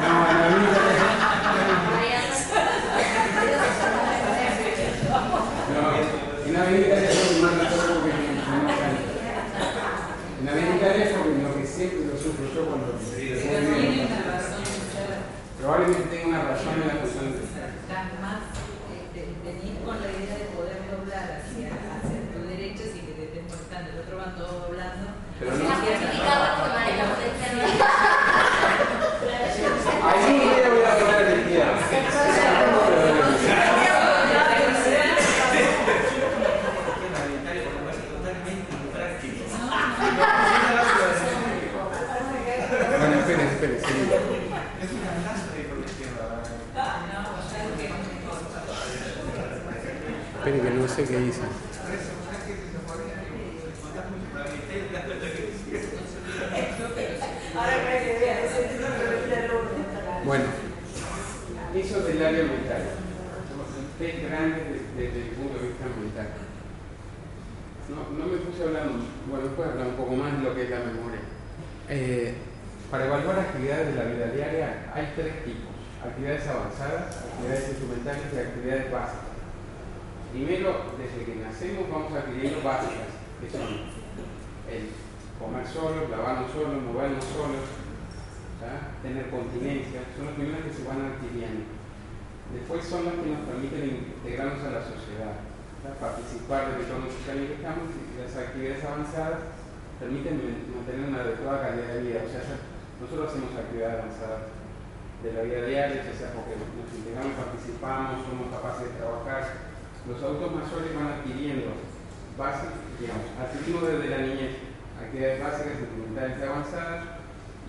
No, 0.00 0.12
la 0.32 0.91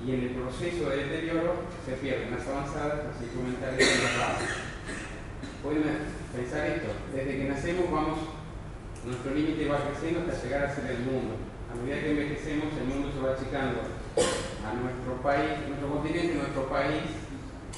y 0.05 0.11
en 0.11 0.21
el 0.21 0.29
proceso 0.35 0.89
de 0.89 0.97
deterioro 0.97 1.63
se 1.85 1.93
pierden 1.93 2.31
las 2.31 2.47
avanzadas, 2.47 3.07
las 3.07 3.21
instrumentales 3.23 3.79
y 3.79 4.03
las 4.03 4.17
básicas. 4.19 4.57
Pueden 5.63 5.83
pensar 6.35 6.67
esto, 6.67 6.91
desde 7.15 7.37
que 7.37 7.47
nacemos 7.47 7.91
vamos, 7.91 8.19
nuestro 9.05 9.33
límite 9.33 9.69
va 9.69 9.79
creciendo 9.87 10.21
hasta 10.21 10.43
llegar 10.43 10.65
a 10.65 10.75
ser 10.75 10.91
el 10.91 10.99
mundo. 11.07 11.35
A 11.71 11.75
medida 11.75 12.01
que 12.01 12.11
envejecemos, 12.11 12.67
el 12.75 12.87
mundo 12.87 13.11
se 13.11 13.19
va 13.19 13.33
achicando 13.33 13.79
a 13.79 14.69
nuestro 14.75 15.23
país, 15.23 15.63
nuestro 15.67 15.89
continente, 15.89 16.35
nuestro 16.35 16.67
país, 16.67 17.03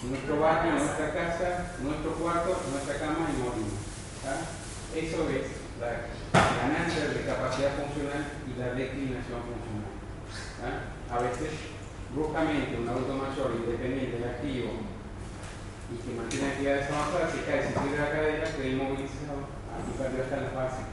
nuestro 0.03 0.39
barrio, 0.39 0.73
nuestra 0.73 1.13
casa, 1.13 1.77
nuestro 1.81 2.11
cuarto, 2.17 2.57
nuestra 2.73 2.95
cama 2.99 3.29
y 3.29 3.37
morimos. 3.37 3.79
Eso 4.95 5.29
es 5.29 5.45
la 5.77 6.09
ganancia 6.33 7.07
de 7.07 7.21
capacidad 7.21 7.77
funcional 7.77 8.25
y 8.49 8.59
la 8.59 8.73
declinación 8.73 9.45
funcional. 9.45 9.93
A 11.09 11.19
veces, 11.21 11.74
bruscamente, 12.15 12.79
un 12.79 12.87
adulto 12.87 13.13
mayor, 13.13 13.51
independiente, 13.59 14.23
activo 14.23 14.71
y 15.91 15.95
que 16.01 16.15
mantiene 16.17 16.47
actividades 16.47 16.87
se 16.87 17.43
cae, 17.45 17.61
se 17.61 17.69
tira 17.69 18.05
la 18.05 18.11
cadera, 18.11 18.43
queda 18.55 18.67
inmovilizado 18.67 19.45
y 19.85 19.97
perdió 20.01 20.23
hasta 20.23 20.37
las 20.37 20.55
bases. 20.55 20.85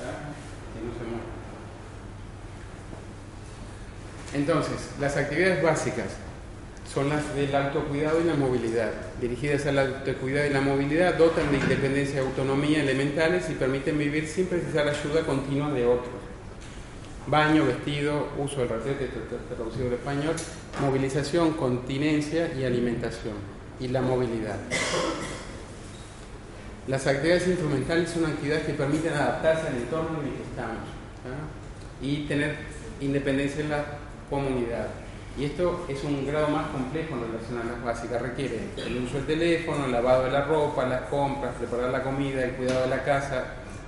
Que 0.00 0.86
no 0.86 0.92
se 0.94 1.04
mueve. 1.08 1.40
Entonces, 4.32 4.90
las 5.00 5.16
actividades 5.16 5.62
básicas 5.62 6.06
son 6.92 7.08
las 7.08 7.34
del 7.34 7.54
autocuidado 7.54 8.20
y 8.20 8.24
la 8.24 8.34
movilidad. 8.34 8.92
Dirigidas 9.20 9.66
al 9.66 9.78
autocuidado 9.78 10.46
y 10.46 10.50
la 10.50 10.60
movilidad, 10.60 11.14
dotan 11.14 11.50
de 11.50 11.58
independencia 11.58 12.16
y 12.16 12.26
autonomía 12.26 12.82
elementales 12.82 13.50
y 13.50 13.54
permiten 13.54 13.98
vivir 13.98 14.28
sin 14.28 14.46
precisar 14.46 14.88
ayuda 14.88 15.26
continua 15.26 15.72
de 15.72 15.86
otros. 15.86 16.29
Baño, 17.26 17.66
vestido, 17.66 18.28
uso 18.38 18.60
del 18.60 18.70
ratete, 18.70 19.08
traducido 19.54 19.88
al 19.88 19.92
español, 19.92 20.34
movilización, 20.80 21.52
continencia 21.52 22.52
y 22.58 22.64
alimentación. 22.64 23.34
y 23.78 23.88
la 23.88 24.02
movilidad. 24.02 24.58
Las 26.86 27.06
actividades 27.06 27.48
instrumentales 27.48 28.10
son 28.10 28.26
actividades 28.26 28.66
que 28.66 28.74
permiten 28.74 29.14
adaptarse 29.14 29.68
al 29.68 29.76
entorno 29.76 30.20
en 30.20 30.26
el 30.26 30.34
que 30.34 30.42
estamos 30.42 30.88
¿ah? 31.24 32.02
y 32.02 32.26
tener 32.26 32.56
independencia 33.00 33.62
en 33.62 33.70
la 33.70 33.84
comunidad. 34.28 34.88
Y 35.38 35.44
esto 35.44 35.86
es 35.88 36.04
un 36.04 36.26
grado 36.26 36.48
más 36.48 36.66
complejo 36.68 37.14
en 37.14 37.32
relación 37.32 37.58
a 37.58 37.72
las 37.72 37.82
básicas. 37.82 38.20
Requiere 38.20 38.68
el 38.76 38.98
uso 39.02 39.16
del 39.16 39.26
teléfono, 39.26 39.86
el 39.86 39.92
lavado 39.92 40.24
de 40.24 40.32
la 40.32 40.44
ropa, 40.44 40.84
las 40.84 41.02
compras, 41.02 41.54
preparar 41.54 41.90
la 41.90 42.02
comida, 42.02 42.44
el 42.44 42.52
cuidado 42.52 42.82
de 42.82 42.88
la 42.88 43.02
casa, 43.02 43.44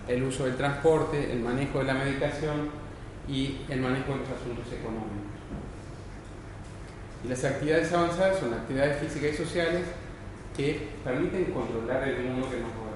el 0.08 0.22
uso 0.22 0.46
del 0.46 0.56
transporte, 0.56 1.32
el 1.32 1.40
manejo 1.40 1.80
de 1.80 1.84
la 1.84 1.94
medicación 1.94 2.81
y 3.28 3.60
el 3.68 3.80
manejo 3.80 4.12
de 4.12 4.18
los 4.18 4.28
asuntos 4.28 4.66
económicos. 4.72 5.32
Y 7.24 7.28
las 7.28 7.44
actividades 7.44 7.92
avanzadas 7.92 8.38
son 8.38 8.52
actividades 8.54 8.98
físicas 8.98 9.34
y 9.34 9.36
sociales 9.36 9.86
que 10.56 10.88
permiten 11.04 11.52
controlar 11.52 12.08
el 12.08 12.24
mundo 12.24 12.50
que 12.50 12.56
nos 12.56 12.70
rodea. 12.74 12.92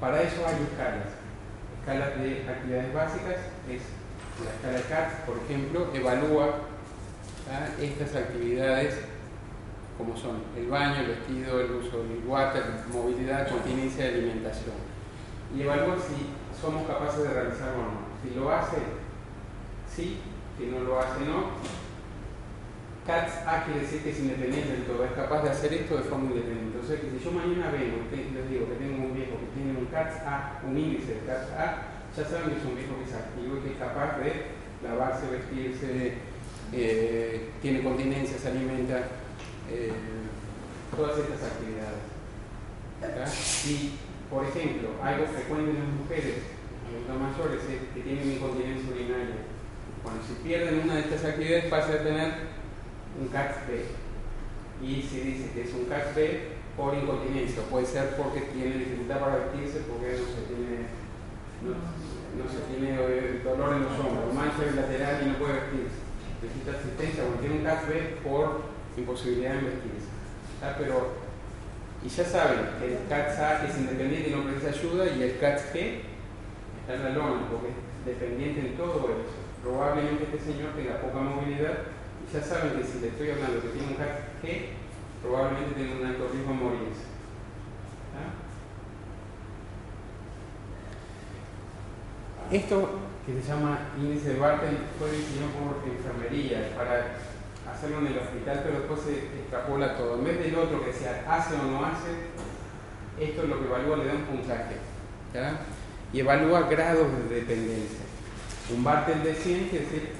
Para 0.00 0.22
eso 0.22 0.46
hay 0.46 0.54
escalas. 0.62 1.08
Escalas 1.80 2.18
de 2.18 2.48
actividades 2.48 2.94
básicas 2.94 3.36
es 3.68 3.82
la 4.44 4.72
escala 4.72 4.88
CAT, 4.88 5.26
por 5.26 5.36
ejemplo, 5.44 5.90
evalúa 5.94 6.60
estas 7.80 8.14
actividades 8.14 8.94
como 9.98 10.16
son 10.16 10.42
el 10.56 10.66
baño, 10.68 11.00
el 11.00 11.08
vestido, 11.08 11.60
el 11.60 11.72
uso 11.72 12.02
del 12.04 12.22
water, 12.26 12.62
movilidad, 12.90 13.48
continencia 13.48 14.06
y 14.06 14.14
alimentación. 14.14 14.76
Y 15.56 15.62
evalúa 15.62 15.96
si 15.96 16.30
somos 16.60 16.86
capaces 16.86 17.22
de 17.22 17.30
realizarlo 17.30 17.80
o 17.80 17.86
no. 17.86 18.00
Si 18.22 18.38
lo 18.38 18.52
hace, 18.52 18.76
sí, 19.88 20.20
si 20.58 20.66
no 20.66 20.80
lo 20.80 21.00
hace, 21.00 21.24
no. 21.24 21.58
CATS 23.06 23.46
A 23.46 23.64
quiere 23.64 23.80
decir 23.80 24.02
que 24.02 24.10
es 24.10 24.20
independiente 24.20 24.72
del 24.72 24.84
todo, 24.84 25.04
es 25.04 25.12
capaz 25.12 25.42
de 25.42 25.50
hacer 25.50 25.72
esto 25.72 25.96
de 25.96 26.02
forma 26.02 26.30
independiente. 26.30 26.78
Entonces, 26.78 27.00
si 27.00 27.24
yo 27.24 27.32
mañana 27.32 27.72
vengo 27.72 28.04
y 28.12 28.34
les 28.34 28.50
digo 28.50 28.68
que 28.68 28.76
tengo 28.76 29.04
un 29.04 29.14
viejo 29.14 29.40
que 29.40 29.50
tiene 29.56 29.78
un 29.78 29.86
CATS 29.86 30.20
A, 30.26 30.60
un 30.68 30.76
índice 30.76 31.14
de 31.14 31.20
CATS 31.26 31.50
A, 31.52 31.66
ya 32.14 32.24
saben 32.24 32.50
que 32.50 32.58
es 32.58 32.64
un 32.64 32.76
viejo 32.76 32.94
que 32.98 33.08
es 33.08 33.14
activo 33.14 33.56
y 33.56 33.60
que 33.60 33.72
es 33.72 33.78
capaz 33.78 34.18
de 34.18 34.60
lavarse, 34.84 35.30
vestirse, 35.30 36.14
eh, 36.72 37.50
tiene 37.62 37.82
continencia, 37.82 38.38
se 38.38 38.48
alimenta, 38.48 39.08
eh, 39.70 39.92
todas 40.94 41.18
estas 41.18 41.42
actividades. 41.42 42.10
Y, 43.66 43.92
por 44.30 44.46
ejemplo, 44.46 44.90
algo 45.02 45.26
frecuente 45.26 45.70
en 45.70 45.78
las 45.82 45.92
mujeres, 46.00 46.46
adultas 46.86 47.18
mayores, 47.18 47.62
es 47.66 47.94
que 47.94 48.00
tienen 48.00 48.30
incontinencia 48.30 48.90
urinaria. 48.94 49.42
Cuando 50.02 50.22
si 50.22 50.34
pierden 50.46 50.80
una 50.84 50.94
de 50.94 51.00
estas 51.00 51.24
actividades 51.24 51.66
pasa 51.66 51.92
a 51.94 52.04
tener 52.04 52.32
un 53.18 53.28
CAX-B. 53.28 53.84
Y 54.80 55.02
se 55.02 55.20
dice 55.20 55.50
que 55.52 55.62
es 55.62 55.74
un 55.74 55.84
CAX-B 55.84 56.60
por 56.76 56.94
incontinencia, 56.94 57.62
puede 57.68 57.84
ser 57.84 58.16
porque 58.16 58.40
tiene 58.54 58.78
dificultad 58.78 59.20
para 59.20 59.36
vestirse, 59.36 59.84
porque 59.90 60.16
no 60.16 60.24
se 60.24 60.42
tiene 60.48 61.00
no, 61.60 62.48
se 62.48 62.72
tiene 62.72 62.96
eh, 62.96 63.42
dolor 63.44 63.76
en 63.76 63.82
los 63.82 63.98
hombros, 63.98 64.32
mancha 64.32 64.64
bilateral 64.64 65.20
y 65.20 65.28
no 65.28 65.38
puede 65.38 65.60
vestirse. 65.60 66.00
Necesita 66.40 66.72
asistencia 66.72 67.24
o 67.24 67.36
tiene 67.40 67.56
un 67.56 67.64
CAT-B 67.64 68.24
por 68.24 68.62
imposibilidad 68.96 69.60
de 69.60 69.68
vestirse. 69.68 70.08
Pero, 70.78 71.19
y 72.02 72.08
ya 72.08 72.24
saben, 72.24 72.60
el 72.82 73.08
CAT-A 73.08 73.66
es 73.66 73.78
independiente 73.78 74.30
y 74.30 74.34
no 74.34 74.44
precisa 74.44 74.68
ayuda 74.68 75.06
y 75.06 75.22
el 75.22 75.38
CAT-G 75.38 76.00
está 76.80 76.94
en 76.94 77.04
la 77.04 77.10
lona 77.10 77.42
porque 77.50 77.68
es 77.68 78.06
dependiente 78.06 78.60
en 78.60 78.76
todo 78.76 79.10
eso. 79.10 79.36
Probablemente 79.62 80.24
este 80.24 80.52
señor 80.52 80.72
tenga 80.72 81.00
poca 81.00 81.20
movilidad 81.20 81.84
y 82.24 82.32
ya 82.32 82.42
saben 82.42 82.72
que 82.72 82.84
si 82.84 83.00
le 83.00 83.08
estoy 83.08 83.30
hablando 83.30 83.60
que 83.60 83.68
tiene 83.68 83.88
un 83.88 83.96
CAT-G, 83.96 84.80
probablemente 85.22 85.74
tiene 85.74 86.00
un 86.00 86.06
alto 86.06 86.28
riesgo 86.32 86.52
de 86.52 86.56
morirse. 86.56 87.10
Esto 92.50 92.98
que 93.24 93.40
se 93.40 93.46
llama 93.46 93.78
índice 93.96 94.30
de 94.30 94.40
Bartel 94.40 94.78
fue 94.98 95.12
diseñado 95.12 95.52
por 95.52 95.86
enfermería 95.86 96.74
para 96.74 97.14
hacerlo 97.80 97.98
en 98.00 98.08
el 98.08 98.18
hospital, 98.18 98.60
pero 98.62 98.78
después 98.80 99.00
se 99.00 99.40
extrapola 99.40 99.96
todo. 99.96 100.16
En 100.16 100.24
vez 100.24 100.38
del 100.38 100.54
otro 100.54 100.80
que 100.80 100.88
decía 100.92 101.24
hace 101.26 101.54
o 101.54 101.62
no 101.62 101.86
hace, 101.86 102.28
esto 103.18 103.42
es 103.42 103.48
lo 103.48 103.58
que 103.58 103.66
evalúa, 103.66 103.96
le 103.96 104.06
da 104.06 104.14
un 104.14 104.24
puntaje. 104.24 104.76
Y 106.12 106.20
evalúa 106.20 106.68
grados 106.68 107.06
de 107.28 107.36
dependencia. 107.36 108.04
Un 108.74 108.84
Bartel 108.84 109.22
de 109.22 109.34
100 109.34 109.68
quiere 109.68 109.84
decir, 109.84 110.12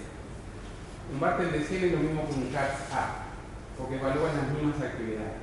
un 1.13 1.21
Bartel 1.21 1.53
de 1.53 1.61
100 1.61 1.85
es 1.85 1.93
lo 1.93 1.99
mismo 1.99 2.27
que 2.27 2.35
un 2.35 2.51
CATS 2.51 2.93
A, 2.93 3.27
porque 3.77 3.97
evalúa 3.97 4.31
las 4.33 4.49
mismas 4.57 4.81
actividades. 4.81 5.37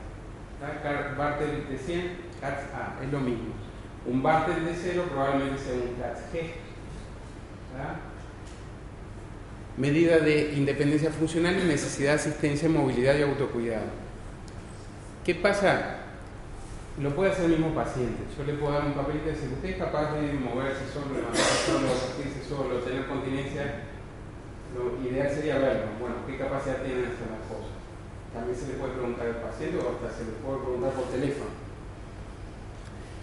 Bartel 1.17 1.67
de 1.69 1.77
100, 1.77 2.17
CATS 2.41 2.63
A, 2.73 3.03
es 3.03 3.11
lo 3.11 3.19
mismo. 3.19 3.53
Un 4.07 4.23
Bartel 4.23 4.65
de 4.65 4.73
0 4.73 5.03
probablemente 5.11 5.61
sea 5.61 5.73
un 5.73 5.95
CATS 6.01 6.33
G 6.33 6.51
Medida 9.77 10.17
de 10.17 10.53
independencia 10.55 11.11
funcional 11.11 11.55
y 11.59 11.67
necesidad 11.67 12.13
de 12.13 12.15
asistencia, 12.15 12.67
movilidad 12.67 13.15
y 13.15 13.21
autocuidado. 13.21 13.85
¿Qué 15.23 15.35
pasa? 15.35 15.97
Lo 16.99 17.13
puede 17.15 17.31
hacer 17.31 17.45
el 17.45 17.51
mismo 17.51 17.75
paciente. 17.75 18.23
Yo 18.35 18.43
le 18.43 18.53
puedo 18.53 18.73
dar 18.73 18.87
un 18.87 18.93
papelito 18.93 19.29
y 19.29 19.33
decir, 19.33 19.49
usted 19.53 19.69
es 19.69 19.77
capaz 19.77 20.13
de 20.13 20.33
moverse 20.33 20.81
solo, 20.91 21.13
levantarse 21.13 21.71
solo, 21.71 21.87
vestirse 21.93 22.49
solo, 22.49 22.79
tener 22.79 23.05
continencia. 23.05 23.83
Lo 24.73 24.97
ideal 25.07 25.29
sería 25.29 25.59
verlo. 25.59 25.85
Bueno, 25.99 26.15
¿qué 26.25 26.37
capacidad 26.37 26.81
tiene 26.81 27.01
de 27.01 27.07
hacer 27.13 27.29
las 27.29 27.45
cosas? 27.45 27.77
También 28.33 28.57
se 28.57 28.67
le 28.67 28.73
puede 28.79 28.93
preguntar 28.93 29.27
al 29.27 29.41
paciente 29.45 29.77
o 29.77 29.93
hasta 29.93 30.17
se 30.17 30.25
le 30.25 30.31
puede 30.41 30.57
preguntar 30.57 30.91
por 30.93 31.05
teléfono. 31.11 31.51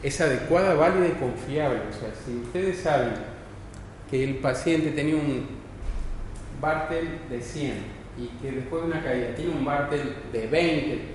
Es 0.04 0.20
adecuada, 0.20 0.74
válida 0.74 1.08
y 1.08 1.18
confiable. 1.18 1.80
O 1.90 1.92
sea, 1.98 2.14
si 2.14 2.36
ustedes 2.36 2.78
saben 2.78 3.14
que 4.08 4.22
el 4.22 4.36
paciente 4.36 4.92
tenía 4.92 5.16
un 5.16 5.53
Bartel 6.60 7.20
de 7.28 7.40
100 7.40 8.04
y 8.16 8.28
que 8.40 8.52
después 8.52 8.82
de 8.82 8.88
una 8.88 9.02
caída 9.02 9.34
tiene 9.34 9.52
un 9.52 9.64
Bartel 9.64 10.16
de 10.32 10.46
20, 10.46 11.14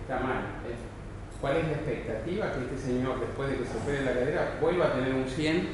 está 0.00 0.20
mal. 0.20 0.38
¿eh? 0.68 0.76
¿Cuál 1.40 1.56
es 1.56 1.64
la 1.64 1.72
expectativa? 1.72 2.52
Que 2.52 2.60
este 2.60 2.78
señor, 2.78 3.18
después 3.18 3.50
de 3.50 3.58
que 3.58 3.64
se 3.64 3.76
opere 3.76 4.04
la 4.04 4.12
cadera, 4.12 4.58
vuelva 4.60 4.86
a 4.86 4.92
tener 4.92 5.14
un 5.14 5.28
100 5.28 5.68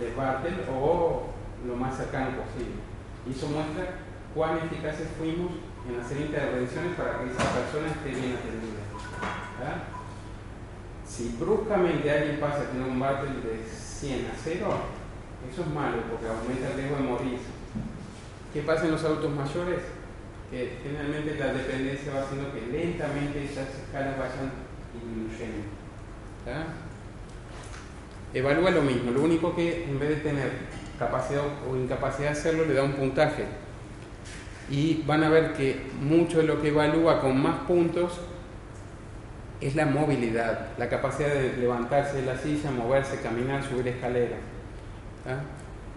de 0.00 0.14
Bartel 0.16 0.54
o 0.72 1.26
lo 1.66 1.76
más 1.76 1.96
cercano 1.96 2.28
posible. 2.38 2.80
Y 3.26 3.32
eso 3.32 3.48
muestra 3.48 3.98
cuán 4.34 4.58
eficaces 4.58 5.08
fuimos 5.18 5.52
en 5.88 6.00
hacer 6.00 6.20
intervenciones 6.20 6.94
para 6.96 7.18
que 7.18 7.30
esa 7.30 7.52
persona 7.52 7.88
esté 7.88 8.10
bien 8.10 8.36
atendida. 8.36 8.88
Si 11.04 11.36
bruscamente 11.38 12.10
alguien 12.10 12.38
pasa 12.38 12.62
a 12.62 12.70
tener 12.70 12.88
un 12.88 13.00
Bartel 13.00 13.42
de 13.42 13.64
100 13.66 14.26
a 14.26 14.34
0, 14.42 14.68
eso 15.46 15.62
es 15.62 15.68
malo 15.68 16.02
porque 16.10 16.26
aumenta 16.26 16.68
el 16.70 16.74
riesgo 16.74 16.96
de 16.96 17.02
morir. 17.02 17.38
¿Qué 18.52 18.62
pasa 18.62 18.86
en 18.86 18.92
los 18.92 19.04
adultos 19.04 19.30
mayores? 19.30 19.80
Que 20.50 20.78
generalmente 20.82 21.36
la 21.38 21.52
dependencia 21.52 22.14
va 22.14 22.22
haciendo 22.22 22.52
que 22.52 22.66
lentamente 22.72 23.44
esas 23.44 23.68
escalas 23.68 24.18
vayan 24.18 24.50
disminuyendo. 24.92 25.68
Evalúa 28.34 28.70
lo 28.70 28.82
mismo, 28.82 29.10
lo 29.10 29.22
único 29.22 29.54
que 29.54 29.84
en 29.84 29.98
vez 29.98 30.08
de 30.08 30.16
tener 30.16 30.50
capacidad 30.98 31.42
o 31.70 31.76
incapacidad 31.76 32.32
de 32.32 32.38
hacerlo 32.38 32.64
le 32.64 32.74
da 32.74 32.82
un 32.82 32.92
puntaje. 32.92 33.44
Y 34.70 35.02
van 35.06 35.24
a 35.24 35.28
ver 35.28 35.52
que 35.54 35.80
mucho 36.00 36.38
de 36.38 36.44
lo 36.44 36.60
que 36.60 36.68
evalúa 36.68 37.20
con 37.20 37.40
más 37.40 37.60
puntos 37.60 38.18
es 39.60 39.74
la 39.74 39.86
movilidad, 39.86 40.68
la 40.78 40.88
capacidad 40.88 41.28
de 41.28 41.56
levantarse 41.56 42.18
de 42.18 42.26
la 42.26 42.36
silla, 42.36 42.70
moverse, 42.70 43.20
caminar, 43.20 43.62
subir 43.62 43.88
escaleras. 43.88 44.38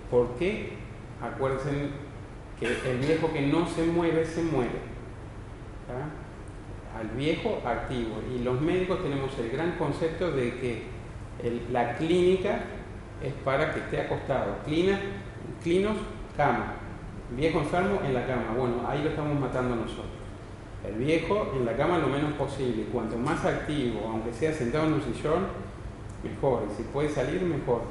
¿Por 0.09 0.35
qué? 0.35 0.73
Acuérdense 1.21 1.89
que 2.59 2.67
el 2.67 2.97
viejo 2.97 3.31
que 3.31 3.41
no 3.47 3.67
se 3.67 3.85
mueve, 3.85 4.25
se 4.25 4.43
muere. 4.43 4.91
Al 6.97 7.07
viejo 7.17 7.61
activo. 7.65 8.21
Y 8.33 8.43
los 8.43 8.59
médicos 8.61 9.01
tenemos 9.01 9.31
el 9.39 9.49
gran 9.49 9.73
concepto 9.77 10.31
de 10.31 10.55
que 10.59 10.83
la 11.71 11.95
clínica 11.95 12.59
es 13.23 13.33
para 13.45 13.73
que 13.73 13.79
esté 13.79 14.01
acostado. 14.01 14.57
Clina, 14.65 14.99
clinos, 15.63 15.97
cama. 16.35 16.73
Viejo 17.35 17.59
enfermo 17.59 18.01
en 18.03 18.13
la 18.13 18.27
cama. 18.27 18.53
Bueno, 18.57 18.85
ahí 18.87 19.01
lo 19.03 19.09
estamos 19.09 19.39
matando 19.39 19.75
nosotros. 19.75 20.05
El 20.85 20.95
viejo 20.95 21.53
en 21.55 21.65
la 21.65 21.75
cama 21.77 21.99
lo 21.99 22.07
menos 22.07 22.33
posible. 22.33 22.85
Cuanto 22.91 23.17
más 23.17 23.45
activo, 23.45 24.09
aunque 24.09 24.33
sea 24.33 24.51
sentado 24.51 24.87
en 24.87 24.93
un 24.93 25.01
sillón, 25.01 25.45
mejor. 26.23 26.63
Y 26.69 26.75
si 26.75 26.83
puede 26.83 27.09
salir, 27.09 27.41
mejor. 27.43 27.81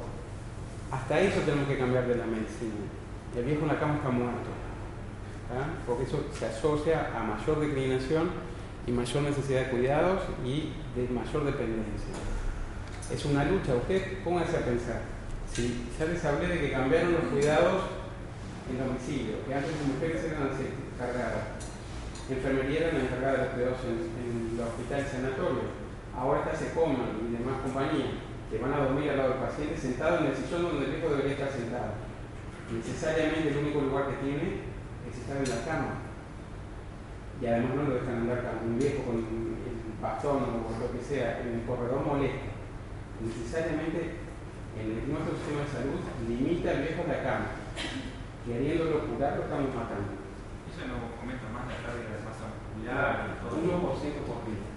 Hasta 0.91 1.19
eso 1.21 1.39
tenemos 1.41 1.67
que 1.67 1.77
cambiar 1.77 2.05
de 2.07 2.15
la 2.15 2.25
medicina. 2.25 2.83
El 3.35 3.45
viejo 3.45 3.61
en 3.61 3.67
la 3.69 3.79
cama 3.79 3.95
está 3.95 4.09
muerto. 4.09 4.49
Porque 5.85 6.03
eso 6.03 6.25
se 6.37 6.45
asocia 6.45 7.11
a 7.15 7.23
mayor 7.23 7.59
declinación 7.59 8.29
y 8.87 8.91
mayor 8.91 9.23
necesidad 9.23 9.65
de 9.65 9.69
cuidados 9.69 10.21
y 10.45 10.73
de 10.95 11.07
mayor 11.09 11.45
dependencia. 11.45 12.13
Es 13.11 13.25
una 13.25 13.45
lucha. 13.45 13.75
Usted 13.75 14.23
póngase 14.23 14.57
a 14.57 14.65
pensar. 14.65 15.01
Si 15.51 15.87
ya 15.97 16.05
les 16.05 16.23
hablé 16.23 16.47
de 16.47 16.59
que 16.59 16.71
cambiaron 16.71 17.13
los 17.13 17.23
cuidados 17.23 17.83
en 18.69 18.77
domicilio, 18.79 19.43
que 19.47 19.53
antes 19.53 19.71
las 19.71 19.87
mujeres 19.87 20.23
eran 20.23 20.49
cargadas 20.97 21.71
enfermería 22.29 22.87
era 22.87 22.93
la 22.93 23.03
encargada 23.03 23.31
de 23.31 23.43
los 23.43 23.53
cuidados 23.53 23.79
en, 23.83 23.97
en 24.15 24.55
el 24.55 24.63
hospital. 24.63 25.05
Ahora 26.15 26.39
está 26.39 26.55
Secoman 26.55 27.27
y 27.27 27.35
demás 27.35 27.61
compañías 27.63 28.30
que 28.51 28.57
van 28.59 28.73
a 28.73 28.83
dormir 28.83 29.09
al 29.09 29.17
lado 29.17 29.29
del 29.31 29.39
paciente 29.47 29.77
sentado 29.79 30.19
en 30.19 30.25
el 30.27 30.35
sillón 30.35 30.63
donde 30.63 30.85
el 30.85 30.91
viejo 30.91 31.09
debería 31.09 31.33
estar 31.39 31.51
sentado. 31.51 31.91
Necesariamente 32.67 33.47
el 33.49 33.57
único 33.63 33.79
lugar 33.81 34.07
que 34.11 34.19
tiene 34.19 34.67
es 35.07 35.15
estar 35.15 35.37
en 35.39 35.47
la 35.49 35.63
cama. 35.65 35.93
Y 37.41 37.45
además 37.47 37.75
no 37.75 37.83
lo 37.83 37.95
dejan 37.95 38.27
andar 38.27 38.43
con 38.43 38.75
un 38.75 38.77
viejo 38.77 39.03
con 39.07 39.17
el 39.17 39.97
bastón 40.03 40.43
o 40.67 40.69
lo 40.77 40.91
que 40.91 40.99
sea 41.03 41.39
en 41.41 41.59
el 41.59 41.65
corredor 41.65 42.03
molesta. 42.05 42.51
Necesariamente 43.23 44.19
en 44.75 44.85
el- 44.99 45.07
nuestro 45.09 45.35
sistema 45.39 45.63
de 45.63 45.71
salud 45.71 45.99
limita 46.27 46.71
al 46.71 46.83
viejo 46.83 47.01
a 47.07 47.11
la 47.11 47.23
cama. 47.23 47.47
Queriéndolo 48.45 49.07
curar 49.07 49.37
lo 49.39 49.43
estamos 49.47 49.71
matando. 49.73 50.11
Eso 50.67 50.81
no 50.91 51.15
comenta 51.19 51.47
más 51.55 51.71
la 51.71 51.77
pérdida 51.87 52.19
de 52.19 52.25
masa 52.27 52.51
muscular 52.51 53.11
y 53.31 53.33
todo. 53.39 53.55
1% 53.63 54.19
por 54.27 54.43
día. 54.43 54.67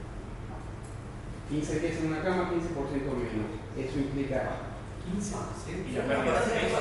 15 1.49 1.81
días 1.81 1.97
en 2.01 2.07
una 2.13 2.23
cama, 2.23 2.51
15% 2.51 3.13
menos. 3.15 3.64
Eso 3.77 3.99
implica 3.99 4.71
15%. 5.05 5.89
Y 5.89 5.93
la 5.93 6.05
pérdida 6.05 6.41
de 6.41 6.47
peso. 6.61 6.79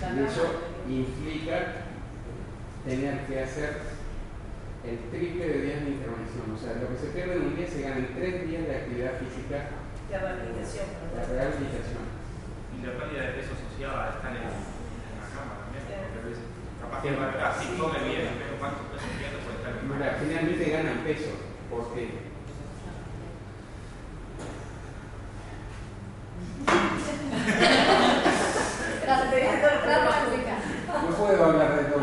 Y 0.00 0.24
eso 0.24 0.44
implica 0.88 1.56
tener 2.84 3.26
que 3.26 3.40
hacer 3.42 3.70
el 4.84 4.98
triple 5.10 5.46
de 5.46 5.60
días 5.62 5.80
de 5.84 5.90
intervención. 5.90 6.46
O 6.54 6.58
sea, 6.58 6.80
lo 6.80 6.88
que 6.88 6.96
se 6.98 7.12
pierde 7.12 7.34
en 7.36 7.42
un 7.42 7.56
día 7.56 7.68
se 7.68 7.82
gana 7.82 7.96
en 7.98 8.14
tres 8.14 8.48
días 8.48 8.64
de 8.66 8.76
actividad 8.76 9.12
física 9.20 9.68
La 10.10 10.18
rehabilitación. 10.18 10.86
de 11.14 11.20
rehabilitación. 11.28 12.04
Y 12.74 12.86
la 12.86 12.92
pérdida 12.96 13.22
de 13.28 13.32
peso 13.36 13.52
asociada 13.54 13.98
a 14.00 14.10
estar 14.16 14.32
en, 14.32 14.42
en 14.48 15.14
la 15.20 15.26
cama 15.30 15.52
también. 15.68 15.84
Porque 15.84 16.18
a 16.18 16.24
veces, 16.24 16.44
capaz 16.80 16.98
que 17.04 17.10
así 17.12 17.66
come 17.76 18.00
bien, 18.08 18.40
pero 18.40 18.56
cuántos 18.58 18.88
pesos 18.88 19.10
pierde 19.20 19.38
por 19.44 19.52
estar 19.60 19.70
en 19.76 19.84
la 19.84 19.94
Mira, 19.94 20.08
cama. 20.16 20.20
finalmente 20.24 20.64
ganan 20.72 20.98
peso. 21.04 21.30
porque 21.68 22.02
No 30.86 31.16
puedo 31.16 31.44
hablar 31.44 31.76
de 31.76 31.84
todo 31.84 32.00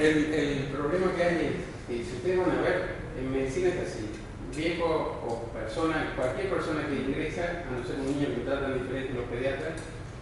el, 0.00 0.34
el 0.34 0.64
problema 0.64 1.12
que 1.16 1.22
hay 1.22 1.36
es 1.36 1.52
que 1.88 2.04
si 2.04 2.16
ustedes 2.16 2.38
van 2.38 2.58
a 2.58 2.62
ver, 2.62 2.96
en 3.18 3.32
medicina 3.32 3.68
es 3.68 3.88
así. 3.88 4.10
Viejo 4.54 5.20
o 5.26 5.50
persona, 5.52 6.12
cualquier 6.14 6.50
persona 6.50 6.86
que 6.86 6.94
ingresa, 6.94 7.64
a 7.66 7.70
no 7.72 7.84
ser 7.84 8.00
un 8.00 8.06
niño 8.06 8.28
que 8.34 8.44
tratan 8.46 8.78
diferente 8.78 9.14
los 9.14 9.24
pediatras, 9.24 9.72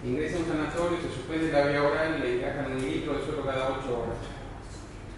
ingresa 0.05 0.37
a 0.37 0.41
un 0.41 0.47
sanatorio, 0.47 0.99
se 1.03 1.15
suspende 1.15 1.53
la 1.53 1.67
vía 1.67 1.83
oral, 1.83 2.21
le 2.21 2.39
encajan 2.39 2.73
un 2.73 2.83
litro 2.83 3.15
de 3.15 3.25
suelo 3.25 3.45
cada 3.45 3.79
8 3.79 3.93
horas. 3.93 4.19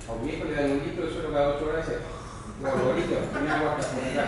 A 0.09 0.13
un 0.13 0.27
viejo 0.27 0.45
le 0.45 0.55
dan 0.55 0.71
un 0.73 0.83
litro 0.83 1.07
de 1.07 1.13
suelo 1.13 1.33
cada 1.33 1.57
8 1.57 1.65
horas, 1.69 1.87
gorgorito, 2.61 3.17
tiene 3.33 3.51
agua 3.51 3.77
hasta 3.79 3.93
por 3.93 4.05
acá. 4.05 4.25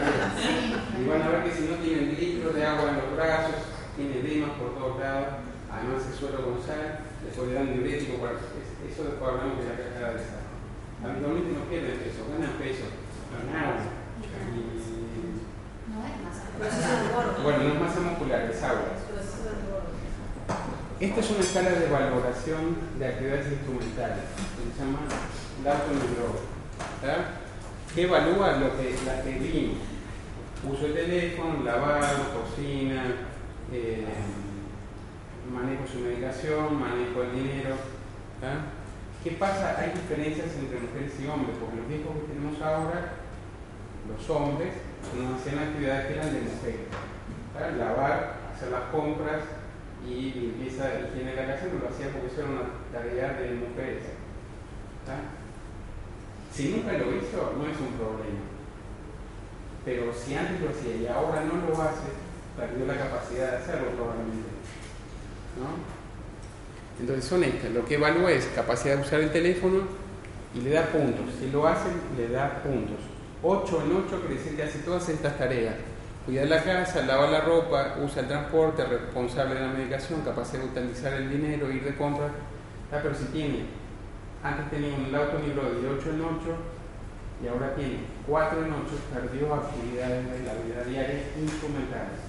Y 0.98 1.04
van 1.08 1.22
a 1.22 1.28
ver 1.28 1.44
que 1.44 1.52
si 1.56 1.62
no 1.68 1.76
tienen 1.76 2.14
litros 2.18 2.54
de 2.54 2.66
agua 2.66 2.90
en 2.90 2.96
los 2.96 3.10
brazos, 3.16 3.56
tiene 3.96 4.18
edemas 4.20 4.50
por 4.58 4.74
todos 4.74 4.98
lados, 5.00 5.26
además 5.70 6.02
el 6.06 6.14
suelo 6.18 6.44
con 6.44 6.58
sal, 6.62 7.00
después 7.24 7.48
le 7.48 7.54
dan 7.54 7.72
diurético, 7.72 8.16
eso 8.26 9.00
después 9.04 9.26
hablamos 9.30 9.58
de 9.58 9.68
la 9.70 9.76
cascada 9.80 10.12
de 10.14 10.20
sal. 10.20 10.44
Habitualmente 11.04 11.52
no 11.52 11.64
pierden 11.68 11.98
peso, 12.00 12.24
ganan 12.32 12.56
peso, 12.58 12.86
ganan 13.32 13.56
agua. 13.56 13.84
Y- 14.24 14.76
No 15.92 16.02
es 16.04 16.16
masa. 16.24 17.42
bueno, 17.42 17.58
no 17.62 17.72
es 17.74 17.80
masa 17.80 18.00
muscular, 18.00 18.40
es 18.50 18.62
agua. 18.62 18.96
Esta 20.98 21.20
es 21.20 21.30
una 21.30 21.40
escala 21.40 21.70
de 21.70 21.86
valoración 21.88 22.76
de 22.98 23.06
actividades 23.06 23.52
instrumentales, 23.52 24.24
que 24.56 24.72
se 24.72 24.80
llama 24.80 25.00
Lawton 25.62 25.96
y 25.96 26.16
Grove, 26.16 26.40
¿tá? 27.04 27.45
Que 27.96 28.02
evalúa 28.02 28.60
lo 28.60 28.76
que, 28.76 28.94
la 29.06 29.22
que 29.22 29.30
vimos. 29.40 29.78
Uso 30.68 30.88
de 30.88 31.00
teléfono, 31.00 31.64
lavado, 31.64 32.44
cocina, 32.44 33.02
eh, 33.72 34.04
manejo 35.50 35.86
su 35.90 36.00
medicación, 36.00 36.78
manejo 36.78 37.22
del 37.22 37.32
dinero. 37.32 37.74
¿Qué 39.24 39.30
pasa? 39.32 39.80
Hay 39.80 39.92
diferencias 39.92 40.52
entre 40.58 40.78
mujeres 40.78 41.12
y 41.18 41.26
hombres, 41.26 41.56
porque 41.58 41.76
los 41.76 41.88
viejos 41.88 42.12
que 42.20 42.34
tenemos 42.34 42.60
ahora, 42.60 43.16
los 44.12 44.28
hombres, 44.28 44.74
no 45.16 45.34
hacían 45.34 45.58
actividades 45.58 46.06
que 46.06 46.14
eran 46.20 46.34
de 46.34 46.40
mujeres. 46.52 46.92
Lavar, 47.78 48.36
hacer 48.52 48.72
las 48.72 48.92
compras 48.92 49.40
y 50.06 50.32
limpieza 50.36 51.00
higiene 51.00 51.30
de 51.30 51.36
la 51.36 51.54
casa 51.54 51.72
no 51.72 51.80
lo 51.80 51.88
hacía 51.88 52.12
porque 52.12 52.28
eso 52.28 52.44
era 52.44 52.50
una 52.50 52.68
tarea 52.92 53.40
de 53.40 53.54
mujeres. 53.56 54.04
Si 56.56 56.68
nunca 56.70 56.92
lo 56.92 57.14
hizo, 57.14 57.52
no 57.58 57.66
es 57.66 57.78
un 57.78 57.92
problema. 57.98 58.40
Pero 59.84 60.12
si 60.14 60.34
antes 60.34 60.58
lo 60.60 60.70
hacía 60.70 60.96
y 60.96 61.06
ahora 61.06 61.44
no 61.44 61.68
lo 61.68 61.82
hace, 61.82 62.08
perdió 62.56 62.86
la 62.86 62.96
capacidad 62.96 63.50
de 63.50 63.56
hacerlo 63.58 63.90
probablemente. 63.90 64.48
¿no? 65.60 65.96
Entonces 66.98 67.26
son 67.26 67.44
estas. 67.44 67.70
Lo 67.72 67.84
que 67.84 67.96
evalúa 67.96 68.32
es 68.32 68.46
capacidad 68.46 68.96
de 68.96 69.02
usar 69.02 69.20
el 69.20 69.30
teléfono 69.30 69.82
y 70.54 70.60
le 70.60 70.70
da 70.70 70.86
puntos. 70.86 71.26
Si 71.38 71.50
lo 71.50 71.66
hacen, 71.66 71.92
le 72.16 72.28
da 72.30 72.62
puntos. 72.62 73.04
8 73.42 73.82
en 73.84 73.96
8 74.06 74.20
quiere 74.20 74.34
decir 74.36 74.56
que 74.56 74.62
hace 74.62 74.78
todas 74.78 75.06
estas 75.10 75.36
tareas. 75.36 75.74
Cuida 76.24 76.46
la 76.46 76.62
casa, 76.64 77.02
lava 77.02 77.30
la 77.30 77.42
ropa, 77.42 77.96
usa 78.02 78.22
el 78.22 78.28
transporte, 78.28 78.84
responsable 78.84 79.54
de 79.54 79.60
la 79.60 79.68
medicación, 79.68 80.22
capacidad 80.22 80.62
de 80.62 80.68
utilizar 80.70 81.12
el 81.12 81.28
dinero, 81.28 81.70
ir 81.70 81.84
de 81.84 81.94
compras. 81.94 82.32
Ah, 82.90 82.98
pero 83.02 83.14
si 83.14 83.26
tiene, 83.26 83.66
antes 84.42 84.70
tenía 84.70 84.94
un 84.96 85.14
auto 85.14 85.38
libro 85.38 85.62
de 85.74 85.88
8 85.88 86.10
en 86.10 86.20
8 86.20 86.76
y 87.42 87.48
ahora 87.48 87.74
tiene 87.74 88.00
4 88.26 88.64
en 88.64 88.72
8, 88.72 88.80
perdió 89.12 89.54
actividades 89.54 90.24
de 90.24 90.46
la 90.46 90.54
vida 90.54 90.84
diaria 90.88 91.32
instrumentales. 91.36 92.20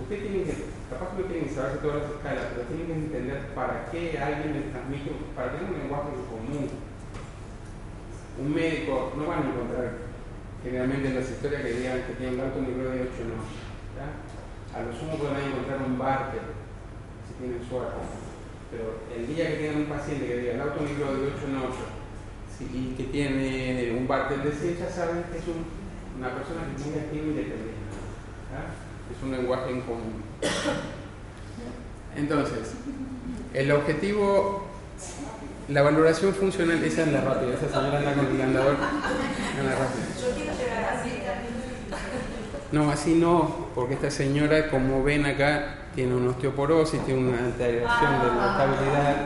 Usted 0.00 0.22
tiene 0.22 0.44
que, 0.44 0.54
capaz 0.90 1.10
que 1.10 1.22
no 1.22 1.28
tiene 1.28 1.46
que 1.48 1.54
saberse 1.54 1.78
todas 1.78 2.02
las 2.02 2.10
escalas, 2.12 2.46
pero 2.54 2.68
tiene 2.70 2.86
que 2.86 2.92
entender 2.92 3.38
para 3.54 3.90
qué 3.90 4.18
alguien 4.18 4.54
le 4.54 4.70
transmite, 4.70 5.10
para 5.34 5.52
tener 5.52 5.74
un 5.74 5.78
lenguaje 5.78 6.14
común. 6.30 6.70
Un 8.38 8.54
médico 8.54 9.12
no 9.18 9.26
van 9.26 9.42
a 9.42 9.50
encontrar 9.50 9.90
generalmente 10.62 11.08
en 11.08 11.16
las 11.16 11.28
historias 11.28 11.62
que 11.62 11.72
digan 11.72 12.02
que 12.06 12.14
tiene 12.14 12.34
un 12.34 12.40
auto 12.46 12.60
libro 12.60 12.90
de 12.90 13.02
8 13.02 13.26
en 13.26 13.34
8. 13.34 13.58
¿ya? 13.98 14.78
A 14.78 14.82
lo 14.86 14.92
sumo 14.94 15.18
pueden 15.18 15.50
encontrar 15.50 15.82
un 15.82 15.98
barter, 15.98 16.42
si 17.26 17.34
tienen 17.42 17.66
suerte. 17.68 18.27
Pero 18.70 19.00
el 19.16 19.26
día 19.34 19.48
que 19.48 19.56
tienen 19.56 19.78
un 19.78 19.86
paciente 19.86 20.26
que 20.26 20.36
diga 20.38 20.52
el 20.54 20.60
auto 20.60 20.84
libro 20.84 21.14
de 21.14 21.26
8 21.28 21.46
en 21.48 21.56
8 21.56 21.84
sí, 22.58 22.64
y 22.74 22.94
que 22.96 23.04
tiene 23.04 23.92
un 23.96 24.06
barter 24.06 24.42
de 24.42 24.52
100, 24.52 24.76
ya 24.78 24.90
saben 24.90 25.24
que 25.32 25.38
es 25.38 25.44
un- 25.48 25.64
una 26.18 26.34
persona 26.34 26.60
que 26.68 26.80
es 26.82 26.86
muy 26.86 26.98
activa. 26.98 27.24
Es 29.10 29.22
un 29.22 29.30
lenguaje 29.32 29.70
en 29.70 29.80
común. 29.82 30.22
Entonces, 32.16 32.72
el 33.54 33.70
objetivo, 33.72 34.66
la 35.68 35.82
valoración 35.82 36.34
funcional, 36.34 36.82
esa 36.84 37.02
es 37.02 37.08
la 37.12 37.20
rápida, 37.22 37.54
esa 37.54 37.68
señora 37.68 37.98
anda 37.98 38.14
con 38.14 38.26
el 38.34 38.40
andador, 38.42 38.76
quiero 38.76 39.68
llegar 39.68 39.82
así. 39.82 40.67
No, 42.70 42.90
así 42.90 43.14
no, 43.14 43.68
porque 43.74 43.94
esta 43.94 44.10
señora, 44.10 44.68
como 44.68 45.02
ven 45.02 45.24
acá, 45.24 45.76
tiene 45.94 46.14
una 46.14 46.30
osteoporosis, 46.30 47.04
tiene 47.06 47.28
una 47.28 47.38
alteración 47.38 48.20
de 48.20 48.26
la 48.36 48.50
estabilidad, 48.52 49.16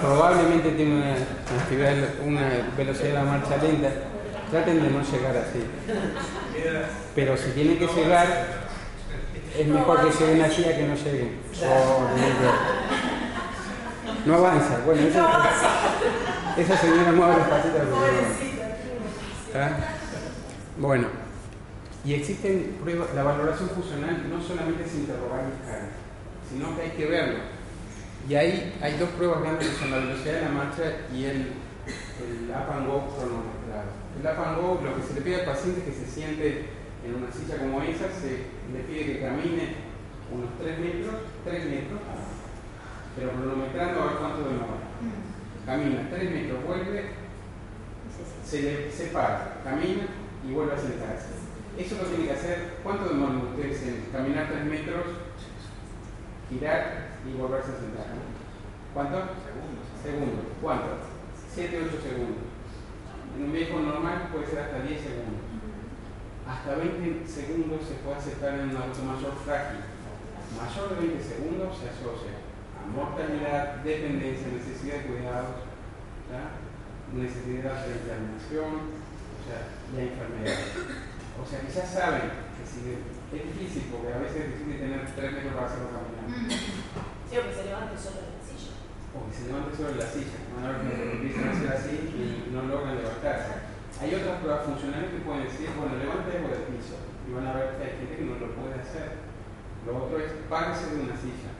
probablemente 0.00 0.70
tiene 0.70 0.94
una, 0.96 1.12
actividad, 1.60 1.94
una 2.24 2.48
velocidad 2.76 3.08
de 3.08 3.14
la 3.14 3.24
marcha 3.24 3.56
lenta. 3.56 3.90
Traten 4.50 4.82
de 4.82 4.90
no 4.90 5.02
llegar 5.02 5.36
así. 5.36 5.64
Pero 7.16 7.36
si 7.36 7.50
tienen 7.50 7.78
que 7.78 7.88
llegar, 7.88 8.26
es 9.58 9.66
mejor 9.66 10.00
que 10.08 10.24
lleguen 10.24 10.42
así 10.42 10.64
a 10.64 10.76
que 10.76 10.86
no 10.86 10.94
lleguen. 10.94 11.38
Oh, 11.64 12.08
no 14.26 14.34
avanza. 14.36 14.78
Bueno, 14.86 15.02
esa, 15.02 15.28
esa 16.56 16.76
señora 16.76 17.12
mueve 17.12 17.36
las 17.38 17.48
patitas. 17.48 17.82
¿Está? 19.48 19.76
Bueno, 20.78 21.23
y 22.04 22.14
existen 22.14 22.76
pruebas, 22.82 23.14
la 23.14 23.22
valoración 23.22 23.70
funcional 23.70 24.28
no 24.28 24.42
solamente 24.42 24.84
es 24.84 24.94
interrogar 24.94 25.40
el 25.40 25.64
cara, 25.64 25.88
sino 26.48 26.76
que 26.76 26.82
hay 26.82 26.90
que 26.90 27.06
verlo. 27.06 27.38
Y 28.28 28.34
ahí 28.34 28.74
hay 28.80 28.98
dos 28.98 29.08
pruebas 29.10 29.40
grandes 29.40 29.68
que 29.68 29.76
son 29.76 29.90
la 29.90 29.98
velocidad 29.98 30.34
de 30.34 30.42
la 30.42 30.48
marcha 30.50 30.82
y 31.14 31.24
el, 31.24 31.36
el 31.36 32.50
up 32.50 32.72
and 32.72 32.86
go 32.86 33.08
cronometrado. 33.08 33.88
El 34.20 34.26
up 34.26 34.44
and 34.44 34.56
go, 34.60 34.80
lo 34.84 34.96
que 34.96 35.02
se 35.02 35.14
le 35.14 35.20
pide 35.22 35.40
al 35.40 35.46
paciente 35.46 35.80
es 35.80 35.86
que 35.86 36.04
se 36.04 36.10
siente 36.10 36.64
en 37.04 37.14
una 37.14 37.32
silla 37.32 37.56
como 37.56 37.80
esa, 37.82 38.08
se 38.12 38.52
le 38.72 38.80
pide 38.84 39.06
que 39.06 39.20
camine 39.20 39.76
unos 40.32 40.50
3 40.60 40.78
metros, 40.78 41.14
3 41.44 41.64
metros, 41.66 42.00
pero 43.16 43.30
cronometrando 43.32 44.00
a 44.00 44.06
ver 44.06 44.16
cuánto 44.16 44.48
demora. 44.48 44.84
Camina 45.64 46.08
3 46.10 46.30
metros, 46.30 46.64
vuelve, 46.64 47.04
se, 48.44 48.62
le, 48.62 48.92
se 48.92 49.06
para, 49.06 49.60
camina 49.64 50.04
y 50.46 50.52
vuelve 50.52 50.74
a 50.74 50.78
sentarse. 50.78 51.43
Eso 51.76 51.96
lo 51.96 52.08
tiene 52.08 52.26
que 52.26 52.32
hacer, 52.32 52.78
¿cuánto 52.82 53.08
demoran 53.08 53.48
ustedes 53.50 53.82
en 53.82 54.06
caminar 54.12 54.48
3 54.48 54.64
metros, 54.66 55.06
girar 56.48 57.18
y 57.26 57.36
volverse 57.36 57.72
a 57.72 57.80
sentar? 57.82 58.06
¿Cuánto? 58.94 59.18
Segundos. 59.42 59.86
Segundos. 60.02 60.46
¿Cuánto? 60.62 60.86
7, 61.50 61.82
8 61.82 61.98
segundos. 61.98 62.46
En 63.34 63.44
un 63.44 63.52
viejo 63.52 63.80
normal 63.80 64.28
puede 64.30 64.46
ser 64.46 64.60
hasta 64.60 64.86
10 64.86 65.00
segundos. 65.02 65.42
Hasta 66.46 66.76
20 66.76 67.26
segundos 67.26 67.80
se 67.82 67.98
puede 68.06 68.16
aceptar 68.22 68.54
en 68.54 68.70
un 68.70 68.76
adulto 68.76 69.02
mayor 69.02 69.34
frágil. 69.42 69.82
Mayor 70.54 70.94
de 70.94 71.06
20 71.10 71.24
segundos 71.24 71.74
se 71.74 71.90
asocia 71.90 72.38
a 72.78 72.86
mortalidad, 72.86 73.82
dependencia, 73.82 74.46
necesidad 74.54 75.02
de 75.02 75.10
cuidados, 75.10 75.66
necesidad 77.10 77.86
de 77.86 77.98
internación, 77.98 78.94
o 78.94 79.42
sea, 79.42 79.74
la 79.94 80.02
enfermedad. 80.02 80.73
O 81.34 81.44
sea 81.46 81.60
que 81.60 81.70
ya 81.72 81.84
saben 81.84 82.30
que 82.54 82.62
si 82.64 82.78
es 82.94 83.44
difícil, 83.50 83.90
porque 83.90 84.14
a 84.14 84.22
veces 84.22 84.38
es 84.46 84.50
difícil 84.58 84.78
tener 84.80 85.02
3 85.02 85.32
metros 85.34 85.54
para 85.54 85.66
hacerlo 85.66 85.90
caminar. 85.90 86.26
Sí, 87.26 87.34
o 87.34 87.42
que 87.42 87.54
se 87.54 87.64
levante 87.66 87.94
solo 87.98 88.18
en 88.22 88.38
la 88.38 88.42
silla. 88.42 88.72
O 89.14 89.26
que 89.26 89.34
se 89.34 89.46
levante 89.50 89.70
solo 89.74 89.90
en 89.90 89.98
la 89.98 90.08
silla. 90.08 90.38
Van 90.54 90.64
a 90.64 90.70
ver 90.70 90.86
que 90.86 90.94
empiezan 91.18 91.48
a 91.48 91.52
hacer 91.52 91.70
así 91.74 91.94
y 92.14 92.48
no 92.54 92.62
logran 92.70 92.96
levantarse. 92.96 93.74
Hay 94.00 94.10
otras 94.14 94.42
pruebas 94.42 94.66
funcionales 94.66 95.10
que 95.10 95.22
pueden 95.22 95.44
decir, 95.46 95.70
bueno, 95.74 95.98
levante 95.98 96.34
algo 96.34 96.50
del 96.50 96.66
piso. 96.70 96.96
Y 97.26 97.32
van 97.34 97.46
a 97.46 97.54
ver 97.54 97.78
que 97.78 97.82
hay 97.84 97.94
gente 97.98 98.14
que 98.18 98.26
no 98.26 98.38
lo 98.38 98.54
puede 98.54 98.78
hacer. 98.78 99.22
Lo 99.86 99.90
otro 100.06 100.18
es, 100.18 100.30
párese 100.50 100.94
de 100.94 101.02
una 101.02 101.16
silla. 101.18 101.50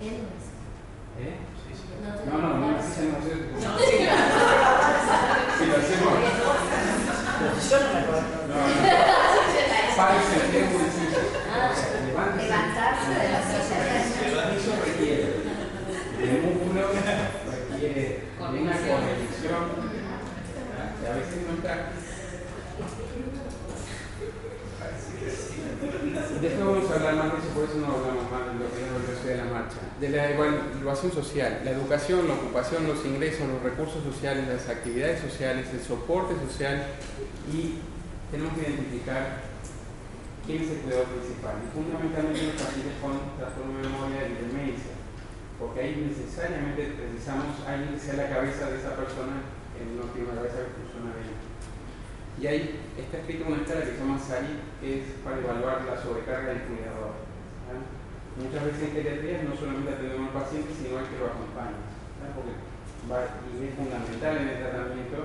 ¿En 0.00 0.24
una 0.24 0.38
silla? 0.38 0.70
¿Eh? 1.20 1.34
Sí, 1.60 1.70
sí. 1.74 1.84
No, 2.00 2.38
no, 2.38 2.56
en 2.56 2.62
una 2.74 2.82
silla 2.82 3.18
no. 3.18 3.18
No, 3.18 3.70
Si 5.58 5.64
lo 5.66 5.74
hacemos. 5.76 6.49
Yo 7.40 7.76
no 7.80 7.88
me 7.92 8.00
acuerdo. 8.00 8.28
No. 8.48 8.54
Levantarse 12.36 13.10
de 13.10 13.24
la 13.32 13.40
silla. 13.40 13.78
Requiere 14.84 15.26
de 16.18 16.26
músculo, 16.42 16.82
requiere 17.50 18.04
de 18.04 18.58
una 18.60 18.76
conexión 18.76 19.64
que 21.00 21.06
a 21.08 21.12
veces 21.16 21.38
no 21.46 21.52
está. 21.56 21.74
Después 26.40 26.64
vamos 26.64 26.90
a 26.90 26.92
hablar 26.94 27.14
más 27.14 27.28
de 27.32 27.38
eso, 27.38 27.48
por 27.54 27.64
eso 27.64 27.76
no 27.76 27.86
hablamos 27.86 28.26
más 28.30 28.42
de 28.48 28.52
lo 28.60 28.66
que 28.72 28.80
es 28.80 28.90
de 29.26 29.36
la 29.36 29.44
marcha. 29.44 29.76
De 30.00 30.08
la 30.08 30.30
evaluación 30.30 31.12
social, 31.12 31.60
la 31.64 31.70
educación, 31.72 32.28
la 32.28 32.34
ocupación, 32.34 32.86
los 32.86 33.04
ingresos, 33.04 33.48
los 33.48 33.62
recursos 33.62 34.02
sociales, 34.02 34.48
las 34.48 34.68
actividades 34.68 35.20
sociales, 35.20 35.68
el 35.72 35.80
soporte 35.80 36.34
social 36.46 36.86
y 37.52 37.78
tenemos 38.30 38.54
que 38.54 38.62
identificar 38.62 39.42
quién 40.46 40.62
es 40.62 40.70
el 40.70 40.78
cuidador 40.78 41.06
principal. 41.06 41.54
Y 41.60 41.68
fundamentalmente 41.74 42.46
los 42.46 42.62
pacientes 42.62 42.94
con 43.02 43.18
trastorno 43.36 43.78
de 43.78 43.88
memoria 43.88 44.20
y 44.26 44.34
demencia, 44.46 44.94
porque 45.58 45.80
ahí 45.80 46.08
necesariamente 46.08 46.94
precisamos 46.96 47.60
alguien 47.66 47.94
que 47.94 48.00
sea 48.00 48.14
la 48.14 48.28
cabeza 48.30 48.70
de 48.70 48.78
esa 48.78 48.96
persona 48.96 49.44
en 49.74 49.98
una 49.98 50.08
cabeza 50.34 50.64
que 50.64 50.76
funciona 50.78 51.16
bien. 51.18 51.50
Y 52.40 52.46
ahí 52.46 52.80
está 52.96 53.18
escrito 53.18 53.44
una 53.46 53.60
escala 53.60 53.84
que 53.84 53.92
se 53.92 53.98
llama 53.98 54.18
SARI, 54.18 54.56
que 54.80 55.00
es 55.00 55.04
para 55.24 55.38
evaluar 55.38 55.84
la 55.84 56.00
sobrecarga 56.00 56.56
del 56.56 56.62
cuidador. 56.62 57.12
Muchas 58.38 58.64
veces 58.64 58.82
en 58.82 58.92
geriatría 58.92 59.42
no 59.42 59.56
solamente 59.56 59.92
atendemos 59.92 60.28
al 60.28 60.42
paciente, 60.42 60.70
sino 60.74 60.98
al 60.98 61.08
que 61.08 61.18
lo 61.18 61.26
acompaña, 61.26 61.80
porque 62.34 62.54
es 62.54 63.74
fundamental 63.74 64.36
en 64.36 64.48
el 64.48 64.58
tratamiento 64.58 65.18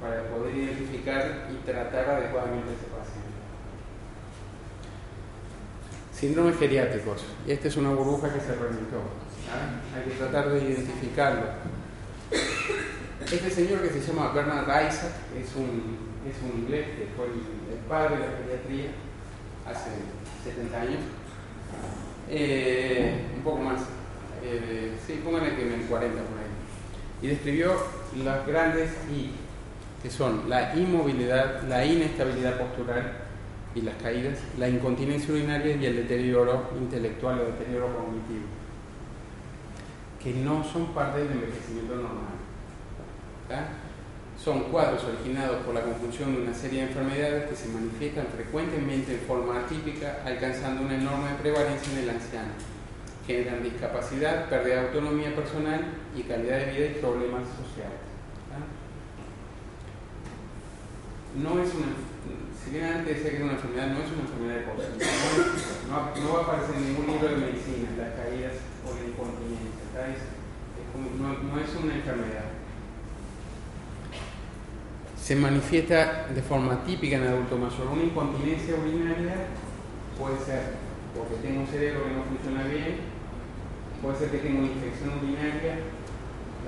para 0.00 0.28
poder 0.28 0.54
identificar 0.54 1.48
y 1.50 1.64
tratar 1.64 2.10
adecuadamente 2.10 2.70
a 2.70 2.76
ese 2.76 2.88
paciente. 2.92 3.34
Síndromes 6.12 6.58
geriátricos. 6.58 7.24
Esta 7.46 7.68
es 7.68 7.76
una 7.76 7.90
burbuja 7.90 8.32
que 8.32 8.40
se 8.40 8.54
reventó. 8.54 9.00
Hay 9.96 10.04
que 10.04 10.16
tratar 10.16 10.50
de 10.50 10.62
identificarlo. 10.62 11.46
Este 13.24 13.50
señor 13.50 13.80
que 13.80 13.88
se 13.88 14.00
llama 14.00 14.32
Bernard 14.32 14.68
Isaac 14.86 15.12
es 15.34 15.54
un 15.56 16.14
es 16.24 16.36
un 16.40 16.62
inglés 16.62 16.86
que 16.96 17.06
fue 17.16 17.26
el, 17.26 17.78
padre 17.86 18.16
de 18.16 18.26
la 18.26 18.38
pediatría 18.38 18.90
hace 19.66 19.90
70 20.42 20.80
años. 20.80 21.00
Eh, 22.30 23.26
un 23.36 23.42
poco 23.42 23.58
más, 23.58 23.82
eh, 24.42 24.96
sí, 25.06 25.20
pónganle 25.24 25.56
que 25.56 25.66
en 25.66 25.72
el 25.80 25.86
40 25.86 26.22
por 26.22 26.38
ahí. 26.38 26.44
Y 27.22 27.26
describió 27.28 27.72
las 28.24 28.46
grandes 28.46 28.90
I, 29.12 29.30
que 30.02 30.10
son 30.10 30.48
la 30.48 30.74
inmovilidad, 30.74 31.62
la 31.68 31.84
inestabilidad 31.84 32.58
postural 32.58 33.12
y 33.74 33.82
las 33.82 33.94
caídas, 33.96 34.38
la 34.58 34.68
incontinencia 34.68 35.34
urinaria 35.34 35.76
y 35.76 35.86
el 35.86 35.96
deterioro 35.96 36.70
intelectual 36.78 37.40
o 37.40 37.44
deterioro 37.46 37.96
cognitivo, 37.96 38.46
que 40.22 40.32
no 40.32 40.64
son 40.64 40.94
parte 40.94 41.20
del 41.20 41.32
envejecimiento 41.32 41.96
normal 41.96 42.34
son 44.44 44.64
cuadros 44.64 45.02
originados 45.04 45.64
por 45.64 45.74
la 45.74 45.80
conjunción 45.80 46.34
de 46.34 46.42
una 46.42 46.52
serie 46.52 46.82
de 46.82 46.88
enfermedades 46.88 47.48
que 47.48 47.56
se 47.56 47.68
manifiestan 47.68 48.26
frecuentemente 48.26 49.14
en 49.14 49.20
forma 49.20 49.60
atípica, 49.60 50.20
alcanzando 50.26 50.82
una 50.82 50.96
enorme 50.96 51.30
prevalencia 51.40 51.92
en 51.94 51.98
el 52.00 52.10
anciano. 52.10 52.52
Generan 53.26 53.62
discapacidad, 53.62 54.50
pérdida 54.50 54.82
de 54.82 54.86
autonomía 54.88 55.34
personal 55.34 55.80
y 56.14 56.22
calidad 56.24 56.58
de 56.58 56.72
vida 56.72 56.86
y 56.86 57.00
problemas 57.00 57.44
sociales. 57.56 58.04
No 61.40 61.58
es 61.62 61.74
una, 61.74 61.96
si 62.62 62.70
bien 62.70 62.84
antes 62.84 63.16
decía 63.16 63.30
que 63.30 63.36
era 63.36 63.44
una 63.46 63.54
enfermedad, 63.54 63.86
no 63.88 64.04
es 64.04 64.12
una 64.12 64.22
enfermedad 64.28 64.56
de 64.60 64.66
poder. 64.68 64.90
No, 65.88 66.32
va 66.34 66.38
a 66.38 66.42
aparecer 66.42 66.76
en 66.76 66.84
ningún 66.92 67.06
libro 67.06 67.28
de 67.28 67.36
medicina 67.36 67.88
las 67.96 68.12
caídas 68.12 68.60
o 68.84 68.92
la 68.92 69.08
incontinencia. 69.08 69.88
no, 71.16 71.32
no 71.32 71.60
es 71.64 71.74
una 71.82 71.94
enfermedad 71.96 72.53
se 75.24 75.34
manifiesta 75.36 76.28
de 76.28 76.42
forma 76.42 76.84
típica 76.84 77.16
en 77.16 77.22
el 77.22 77.28
adulto 77.32 77.56
mayor. 77.56 77.88
Una 77.96 78.04
incontinencia 78.04 78.76
urinaria 78.76 79.48
puede 80.20 80.36
ser 80.44 80.76
porque 81.16 81.40
tengo 81.40 81.64
un 81.64 81.66
cerebro 81.66 82.04
que 82.04 82.12
no 82.12 82.28
funciona 82.28 82.68
bien, 82.68 83.08
puede 84.04 84.20
ser 84.20 84.28
que 84.28 84.44
tenga 84.44 84.60
una 84.60 84.68
infección 84.68 85.16
urinaria, 85.16 85.80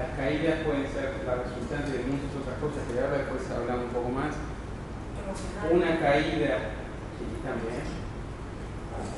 las 0.01 0.09
caídas 0.17 0.65
pueden 0.65 0.89
ser 0.89 1.21
la 1.29 1.45
resultante 1.45 2.01
de 2.01 2.09
muchas 2.09 2.33
otras 2.33 2.57
cosas 2.57 2.81
que 2.89 2.97
ahora 2.97 3.29
después 3.29 3.45
hablamos 3.53 3.93
un 3.93 3.93
poco 3.93 4.09
más. 4.09 4.33
Una 5.69 6.01
caída, 6.01 6.81
sí, 7.21 7.29
también. 7.45 7.85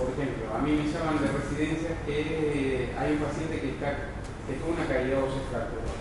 Por 0.03 0.19
ejemplo, 0.19 0.51
a 0.51 0.59
mí 0.67 0.83
me 0.83 0.91
llaman 0.91 1.23
de 1.23 1.31
residencia 1.31 1.95
que 2.03 2.91
hay 2.91 3.15
un 3.15 3.23
paciente 3.23 3.55
que, 3.63 3.71
está, 3.79 4.19
que 4.51 4.59
tuvo 4.59 4.75
una 4.75 4.87
caída 4.91 5.23
ósea 5.23 5.47
fracturada 5.47 5.98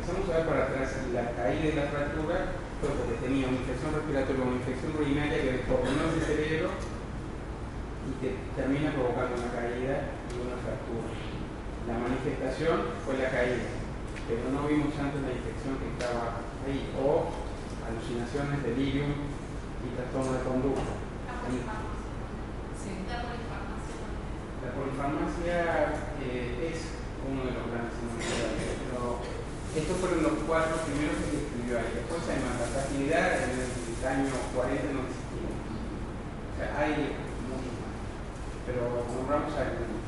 empezamos 0.00 0.32
a 0.32 0.36
ver 0.40 0.46
para 0.48 0.64
atrás 0.64 0.96
la 1.12 1.36
caída 1.36 1.60
de 1.60 1.76
la 1.76 1.92
fractura 1.92 2.56
fue 2.80 2.88
porque 2.88 3.20
tenía 3.20 3.52
una 3.52 3.60
infección 3.60 3.92
respiratoria, 3.92 4.48
una 4.48 4.56
infección 4.56 4.96
urinaria 4.96 5.44
que 5.44 5.60
descoordinó 5.60 6.08
ese 6.08 6.24
cerebro 6.24 6.72
y 8.08 8.12
que 8.16 8.28
termina 8.56 8.96
provocando 8.96 9.36
una 9.36 9.52
caída 9.52 10.16
y 10.32 10.40
una 10.40 10.56
fractura. 10.64 11.04
La 11.84 12.00
manifestación 12.00 12.96
fue 13.04 13.20
la 13.20 13.28
caída, 13.28 13.68
pero 14.24 14.48
no 14.48 14.64
vimos 14.72 14.96
antes 14.96 15.20
la 15.20 15.36
infección 15.36 15.76
que 15.76 15.92
estaba 15.92 16.48
ahí, 16.64 16.88
o 16.96 17.28
alucinaciones, 17.84 18.64
delirium 18.64 19.12
y 19.84 19.92
trastorno 20.00 20.32
de 20.32 20.48
conducta. 20.48 20.96
La 24.64 24.70
polifarmacia 24.72 25.56
eh, 26.24 26.72
es 26.72 27.04
uno 27.20 27.44
de 27.44 27.52
los 27.52 27.68
grandes 27.68 28.00
pero 28.00 29.39
estos 29.70 29.96
fueron 30.02 30.22
los 30.22 30.42
cuatro 30.50 30.82
primeros 30.82 31.14
que 31.22 31.30
se 31.30 31.38
escribió 31.46 31.78
ahí. 31.78 31.94
Después 31.94 32.26
hay 32.26 32.42
más. 32.42 32.58
La 32.58 32.74
facilidad 32.74 33.38
en 33.46 33.54
el 33.54 33.70
año 34.02 34.34
40 34.50 34.90
no 34.90 35.06
existía. 35.06 35.54
O 35.54 36.54
sea, 36.58 36.68
hay 36.74 37.14
muchos 37.46 37.74
más. 37.78 37.94
Pero 38.66 39.06
nombramos 39.14 39.54
algunos. 39.54 40.02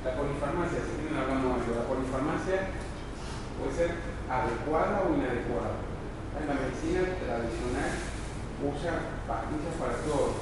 La 0.00 0.16
polifarmacia, 0.16 0.80
si 0.80 0.96
tienen 0.96 1.12
hablamos 1.12 1.60
de 1.60 1.76
la 1.76 1.84
polifarmacia, 1.84 2.72
puede 3.60 3.72
ser 3.76 4.00
adecuada 4.32 5.04
o 5.04 5.12
inadecuada. 5.12 5.76
La 6.40 6.56
medicina 6.56 7.04
tradicional 7.20 7.92
usa 8.64 9.20
pastillas 9.28 9.76
para 9.76 10.00
todo. 10.08 10.40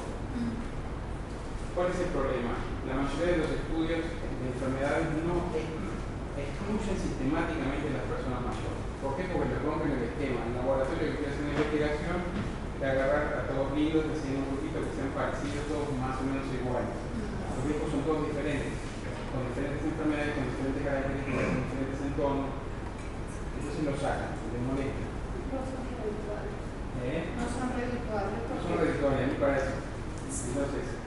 ¿Cuál 1.75 1.91
es 1.91 1.99
el 2.07 2.11
problema? 2.15 2.55
La 2.87 3.03
mayoría 3.03 3.35
de 3.35 3.43
los 3.43 3.51
estudios 3.51 3.99
de 4.07 4.47
enfermedades 4.47 5.11
no 5.27 5.51
excluyen 6.45 6.95
sistemáticamente 6.95 7.89
a 7.89 7.97
las 7.99 8.07
personas 8.07 8.39
mayores. 8.47 8.81
¿Por 9.03 9.15
qué? 9.15 9.31
Porque 9.31 9.51
le 9.51 9.59
rompen 9.63 9.95
el 9.95 10.07
esquema. 10.11 10.43
En 10.43 10.51
el 10.53 10.59
laboratorio 10.59 11.19
que 11.19 11.27
hacer 11.27 11.43
una 11.43 11.55
investigación, 11.55 12.19
de 12.79 12.85
agarrar 12.87 13.43
a 13.43 13.47
todos 13.51 13.75
lindos, 13.75 14.07
haciendo 14.07 14.39
un 14.39 14.55
grupito 14.55 14.79
que 14.79 14.95
sean 14.95 15.11
parecidos, 15.11 15.67
todos 15.67 15.91
más 15.99 16.15
o 16.15 16.23
menos 16.23 16.47
iguales. 16.47 16.95
Los 16.95 17.63
viejos 17.67 17.91
son 17.91 18.07
todos 18.07 18.31
diferentes, 18.31 18.71
con 19.35 19.51
diferentes 19.51 19.83
enfermedades, 19.83 20.31
con 20.39 20.47
diferentes 20.47 20.83
características, 20.87 21.43
con 21.43 21.63
diferentes 21.67 21.99
entornos. 22.07 22.51
Entonces 23.59 23.81
lo 23.83 23.93
sacan, 23.99 24.31
les 24.31 24.63
molesta. 24.63 25.03
¿Eh? 26.99 27.31
No 27.35 27.45
son 27.47 27.67
redituables. 27.75 28.39
No 28.47 28.57
son 28.63 28.75
redituables, 28.79 29.19
a 29.19 29.27
mí 29.27 29.37
parece. 29.39 29.71
Entonces, 30.29 30.98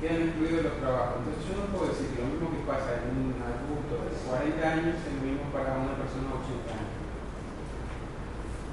quedan 0.00 0.30
incluidos 0.30 0.64
los 0.64 0.76
trabajos. 0.80 1.22
Entonces 1.22 1.42
yo 1.46 1.54
no 1.58 1.70
puedo 1.70 1.90
decir 1.92 2.10
que 2.14 2.22
lo 2.22 2.30
mismo 2.34 2.50
que 2.50 2.66
pasa 2.66 3.02
en 3.02 3.14
un 3.14 3.28
adulto 3.38 3.94
de 4.06 4.12
40 4.14 4.58
años 4.60 4.96
es 4.98 5.12
lo 5.14 5.22
mismo 5.22 5.44
para 5.54 5.78
una 5.78 5.94
persona 5.98 6.30
de 6.30 6.38
80 6.42 6.70
años. 6.74 6.94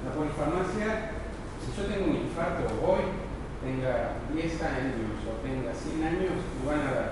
La 0.02 0.10
polifarmacia, 0.18 0.88
si 1.62 1.68
yo 1.70 1.82
tengo 1.86 2.10
un 2.10 2.18
infarto 2.26 2.66
hoy, 2.82 3.06
tenga 3.62 4.18
10 4.34 4.42
años 4.66 5.22
o 5.22 5.38
tenga 5.46 5.70
100 5.70 6.02
años, 6.02 6.34
me 6.58 6.62
van 6.66 6.82
a 6.82 6.90
dar 6.90 7.10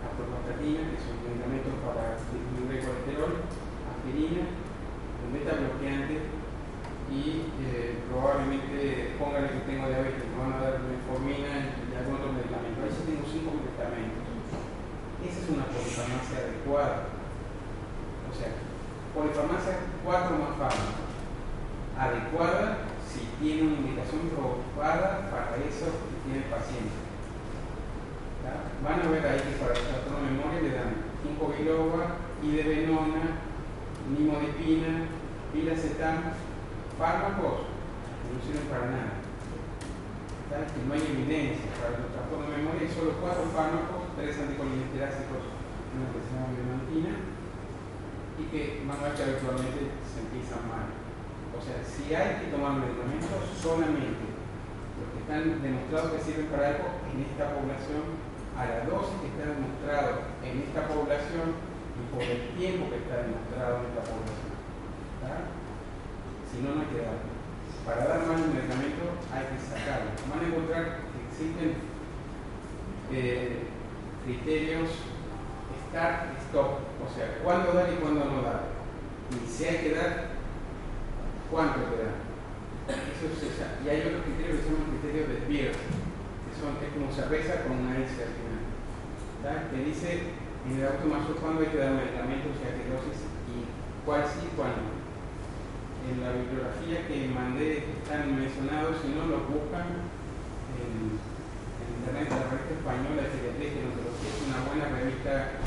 atorvastatina, 0.00 0.88
que 0.88 0.98
son 1.04 1.20
medicamentos 1.20 1.76
para 1.84 2.16
disminuir 2.32 2.80
el 2.80 2.86
colesterol, 2.88 3.32
aspirina, 3.92 4.44
un 5.20 5.30
beta 5.36 5.52
bloqueante 5.60 6.16
y 7.12 7.52
eh, 7.60 8.00
probablemente 8.08 9.12
póngale 9.20 9.52
que 9.52 9.68
tengo 9.68 9.88
diabetes, 9.88 10.24
me 10.32 10.40
van 10.40 10.52
a 10.56 10.64
dar 10.64 10.80
metformina 10.80 11.83
y 11.94 11.96
algún 11.96 12.18
otro 12.18 12.34
medicamento. 12.34 12.82
Ahí 12.82 12.90
sí 12.90 13.06
tengo 13.06 13.22
5 13.22 13.54
medicamentos. 13.54 14.26
Esa 15.22 15.38
es 15.38 15.48
una 15.48 15.70
polifarmacia 15.70 16.42
adecuada. 16.42 17.14
O 18.26 18.32
sea, 18.34 18.50
polifarmacia 19.14 19.94
4 20.02 20.34
más 20.42 20.58
fármacos. 20.58 21.06
Adecuada 21.94 22.90
si 23.06 23.30
tiene 23.38 23.70
una 23.70 23.78
indicación 23.78 24.26
probada 24.34 25.30
para 25.30 25.54
eso 25.62 25.86
que 25.86 26.18
tiene 26.26 26.42
el 26.42 26.50
paciente. 26.50 26.98
Van 28.82 29.00
a 29.00 29.08
ver 29.08 29.24
ahí 29.24 29.40
que 29.40 29.56
para 29.56 29.72
el 29.72 29.86
de 29.86 30.34
memoria 30.34 30.60
le 30.60 30.74
dan 30.74 30.90
5 31.22 31.54
biloba, 31.56 32.20
idebenona, 32.42 33.40
nimodipina, 34.10 35.08
pilacetam, 35.52 36.34
fármacos 36.98 37.70
que 38.20 38.28
no 38.28 38.42
sirven 38.44 38.68
para 38.68 38.90
nada. 38.90 39.23
Que 40.54 40.86
no 40.86 40.94
hay 40.94 41.02
evidencia 41.02 41.66
para 41.82 41.98
el 41.98 42.14
trastorno 42.14 42.46
de 42.46 42.62
memoria, 42.62 42.86
hay 42.86 42.92
solo 42.94 43.18
4 43.18 43.50
fármacos, 43.50 44.14
3 44.14 44.38
anticolinesterácicos, 44.38 45.50
una 45.94 46.06
que 46.14 46.22
se 46.22 46.30
llama 46.30 46.54
y 48.38 48.42
que 48.50 48.82
a 48.82 49.02
ver 49.02 49.14
que 49.14 49.22
habitualmente 49.22 49.94
se 50.02 50.18
empiezan 50.26 50.66
mal. 50.66 50.90
O 51.54 51.58
sea, 51.62 51.82
si 51.82 52.14
hay 52.14 52.42
que 52.42 52.50
tomar 52.50 52.82
medicamentos, 52.82 53.30
solamente 53.58 54.30
los 54.98 55.08
que 55.14 55.22
están 55.22 55.62
demostrados 55.62 56.14
que 56.14 56.22
sirven 56.22 56.50
para 56.50 56.70
algo 56.74 57.02
en 57.10 57.26
esta 57.26 57.54
población, 57.54 58.14
a 58.54 58.62
la 58.66 58.86
dosis 58.86 59.18
que 59.22 59.30
está 59.34 59.54
demostrado 59.54 60.22
en 60.42 60.54
esta 60.66 60.86
población 60.86 61.46
y 61.98 62.02
por 62.10 62.22
el 62.22 62.54
tiempo 62.58 62.90
que 62.90 63.02
está 63.02 63.26
demostrado 63.26 63.82
en 63.82 63.90
esta 63.90 64.02
población. 64.06 64.50
Si 66.50 66.62
no, 66.62 66.74
no 66.74 66.80
hay 66.82 66.90
que 66.94 67.02
darlo. 67.02 67.33
Para 67.84 68.06
dar 68.06 68.26
más 68.26 68.40
un 68.40 68.54
medicamento 68.54 69.04
hay 69.32 69.44
que 69.52 69.58
sacarlo. 69.60 70.10
Van 70.30 70.40
a 70.40 70.48
encontrar 70.48 70.84
que 71.12 71.18
existen 71.28 71.74
eh, 73.12 73.68
criterios 74.24 74.90
start, 75.88 76.38
stop, 76.48 76.80
o 76.98 77.08
sea, 77.14 77.38
cuándo 77.42 77.72
dar 77.72 77.92
y 77.92 77.96
cuándo 77.96 78.24
no 78.24 78.42
dar. 78.42 78.62
Y 79.30 79.48
si 79.48 79.64
hay 79.64 79.78
que 79.78 79.94
dar, 79.94 80.34
¿Cuánto 81.54 81.86
te 81.86 82.02
da? 82.02 82.10
Eso 83.14 83.30
es 83.30 83.38
esa. 83.46 83.78
Y 83.78 83.88
hay 83.88 84.10
otros 84.10 84.26
criterios 84.26 84.58
que 84.58 84.66
son 84.66 84.74
los 84.80 84.90
criterios 84.90 85.28
de 85.30 85.38
Beer, 85.46 85.70
que 85.70 86.52
son, 86.56 86.74
es 86.82 86.90
como 86.90 87.14
cerveza 87.14 87.62
con 87.62 87.84
una 87.84 87.94
S 88.00 88.18
al 88.18 88.34
final. 88.34 88.62
Que 89.70 89.78
dice 89.86 90.34
en 90.66 90.80
el 90.80 90.88
auto 90.88 91.06
mayor 91.06 91.38
cuándo 91.38 91.62
hay 91.62 91.70
que 91.70 91.78
dar 91.78 91.94
medicamentos, 91.94 92.56
o 92.56 92.58
sea, 92.58 92.74
qué 92.74 92.88
dosis 92.88 93.28
y 93.54 93.70
cuál 94.02 94.26
sí 94.26 94.50
y 94.50 94.56
cuál 94.56 94.72
no. 94.82 95.03
En 96.04 96.20
la 96.20 96.36
bibliografía 96.36 97.08
que 97.08 97.32
mandé 97.32 97.96
están 97.96 98.36
mencionados, 98.36 99.00
si 99.00 99.08
no 99.16 99.24
los 99.24 99.48
buscan 99.48 100.04
en, 100.76 101.16
internet, 101.16 102.28
la 102.28 102.44
revista 102.52 102.76
española 102.76 103.24
de 103.24 103.32
que 103.32 103.80
es 103.80 104.36
una 104.44 104.60
buena 104.68 104.92
revista 104.92 105.64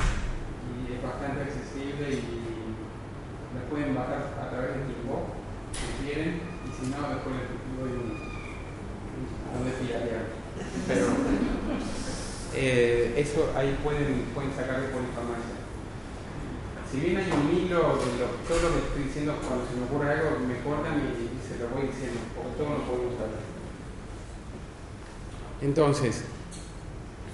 y 0.70 0.94
es 0.94 1.02
bastante 1.02 1.42
accesible 1.42 2.22
y 2.22 2.78
la 3.58 3.66
pueden 3.66 3.96
bajar 3.96 4.30
a 4.38 4.50
través 4.54 4.78
de 4.78 4.94
Timbo 4.94 5.34
si 5.74 6.06
quieren, 6.06 6.38
y 6.38 6.70
si 6.70 6.92
no, 6.94 7.02
después 7.10 7.34
les 7.34 7.50
doy 7.74 7.98
un, 7.98 8.14
un 9.58 9.66
Pero 10.88 11.06
eh, 12.54 13.14
eso 13.18 13.54
ahí 13.58 13.78
pueden, 13.84 14.30
pueden 14.34 14.54
sacar 14.54 14.82
de 14.82 14.90
polifarmacia. 14.90 15.57
Si 16.92 17.00
bien 17.02 17.18
hay 17.18 17.26
un 17.32 17.58
hilo 17.58 17.78
de 17.78 18.20
lo, 18.20 18.28
todo 18.48 18.70
lo 18.70 18.76
que 18.76 18.88
estoy 18.88 19.04
diciendo, 19.04 19.36
cuando 19.46 19.66
se 19.68 19.76
me 19.76 19.86
ocurre 19.86 20.12
algo, 20.12 20.40
me 20.48 20.60
cortan 20.62 21.00
y, 21.00 21.28
se 21.48 21.60
lo 21.60 21.70
voy 21.70 21.88
diciendo, 21.88 22.20
porque 22.34 22.58
todo 22.58 22.78
lo 22.78 22.84
podemos 22.84 23.16
saber. 23.16 23.58
Entonces, 25.62 26.24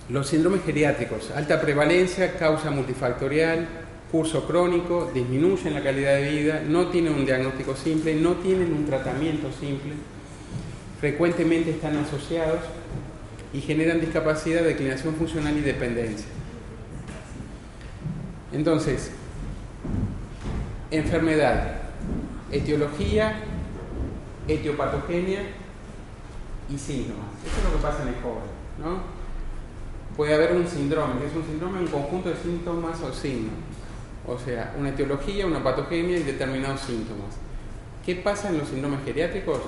los 0.09 0.27
síndromes 0.27 0.63
geriátricos, 0.63 1.29
alta 1.31 1.61
prevalencia, 1.61 2.35
causa 2.37 2.71
multifactorial, 2.71 3.67
curso 4.11 4.47
crónico, 4.47 5.11
disminuyen 5.13 5.73
la 5.73 5.83
calidad 5.83 6.15
de 6.15 6.29
vida, 6.29 6.63
no 6.67 6.87
tienen 6.87 7.13
un 7.13 7.25
diagnóstico 7.25 7.75
simple, 7.75 8.15
no 8.15 8.33
tienen 8.33 8.73
un 8.73 8.85
tratamiento 8.85 9.49
simple, 9.51 9.93
frecuentemente 10.99 11.71
están 11.71 11.97
asociados 11.97 12.59
y 13.53 13.61
generan 13.61 13.99
discapacidad, 13.99 14.63
declinación 14.63 15.15
funcional 15.15 15.55
y 15.57 15.61
dependencia. 15.61 16.27
Entonces, 18.51 19.11
enfermedad, 20.97 21.77
etiología, 22.51 23.35
etiopatogenia 24.47 25.41
y 26.69 26.77
síntomas. 26.77 27.25
Eso 27.45 27.57
es 27.57 27.63
lo 27.63 27.77
que 27.77 27.83
pasa 27.83 28.03
en 28.03 28.09
el 28.09 28.15
joven. 28.15 28.43
¿no? 28.79 29.01
Puede 30.15 30.35
haber 30.35 30.53
un 30.53 30.67
síndrome, 30.67 31.19
que 31.19 31.27
es 31.27 31.35
un 31.35 31.43
síndrome, 31.43 31.79
un 31.79 31.87
conjunto 31.87 32.29
de 32.29 32.35
síntomas 32.35 33.01
o 33.01 33.11
signos. 33.11 33.53
O 34.27 34.37
sea, 34.37 34.73
una 34.77 34.89
etiología, 34.89 35.47
una 35.47 35.63
patogenia 35.63 36.17
y 36.17 36.23
determinados 36.23 36.81
síntomas. 36.81 37.35
¿Qué 38.05 38.15
pasa 38.15 38.49
en 38.49 38.59
los 38.59 38.67
síndromes 38.67 39.03
geriátricos? 39.03 39.59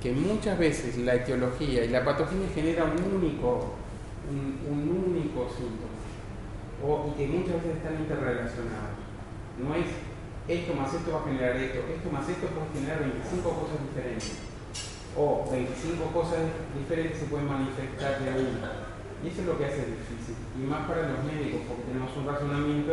Que 0.00 0.12
muchas 0.12 0.58
veces 0.58 0.98
la 0.98 1.16
etiología 1.16 1.84
y 1.84 1.88
la 1.88 2.04
patogenia 2.04 2.48
generan 2.54 2.92
un 2.92 3.22
único, 3.22 3.74
un, 4.30 4.88
único 4.88 5.48
síntoma. 5.48 5.94
O, 6.82 7.10
y 7.10 7.18
que 7.18 7.26
muchas 7.26 7.56
veces 7.56 7.76
están 7.78 7.94
interrelacionados. 7.98 9.03
No 9.58 9.74
es 9.74 9.86
esto 10.48 10.74
más 10.74 10.92
esto 10.92 11.12
va 11.12 11.20
a 11.20 11.24
generar 11.24 11.56
esto, 11.56 11.80
esto 11.88 12.10
más 12.12 12.28
esto 12.28 12.46
puede 12.52 12.68
generar 12.76 13.00
25 13.00 13.48
cosas 13.48 13.80
diferentes. 13.80 14.36
O 15.16 15.46
25 15.48 16.04
cosas 16.12 16.42
diferentes 16.76 17.18
se 17.18 17.26
pueden 17.32 17.48
manifestar 17.48 18.20
de 18.20 18.28
una. 18.28 18.92
Y 19.24 19.32
eso 19.32 19.40
es 19.40 19.46
lo 19.46 19.56
que 19.56 19.64
hace 19.64 19.88
difícil. 19.88 20.36
Y 20.60 20.68
más 20.68 20.84
para 20.84 21.08
los 21.08 21.24
médicos, 21.24 21.64
porque 21.64 21.88
tenemos 21.88 22.12
un 22.12 22.26
razonamiento 22.26 22.92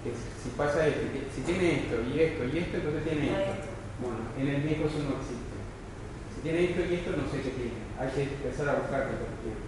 que 0.00 0.16
si 0.16 0.48
pasa 0.56 0.86
esto, 0.86 1.02
si 1.34 1.42
tiene 1.42 1.84
esto 1.84 2.00
y 2.08 2.18
esto 2.18 2.42
y 2.48 2.58
esto, 2.58 2.76
entonces 2.78 3.04
tiene 3.04 3.26
esto. 3.36 3.52
Bueno, 4.00 4.32
en 4.38 4.48
el 4.48 4.64
médico 4.64 4.88
eso 4.88 5.04
no 5.04 5.20
existe. 5.20 5.52
Si 6.34 6.40
tiene 6.40 6.72
esto 6.72 6.80
y 6.88 6.94
esto, 6.94 7.10
no 7.12 7.28
sé 7.28 7.44
qué 7.44 7.52
tiene. 7.52 7.78
Hay 8.00 8.08
que 8.10 8.22
empezar 8.32 8.68
a 8.72 8.80
buscar 8.80 9.12
qué 9.12 9.20
tiene. 9.44 9.60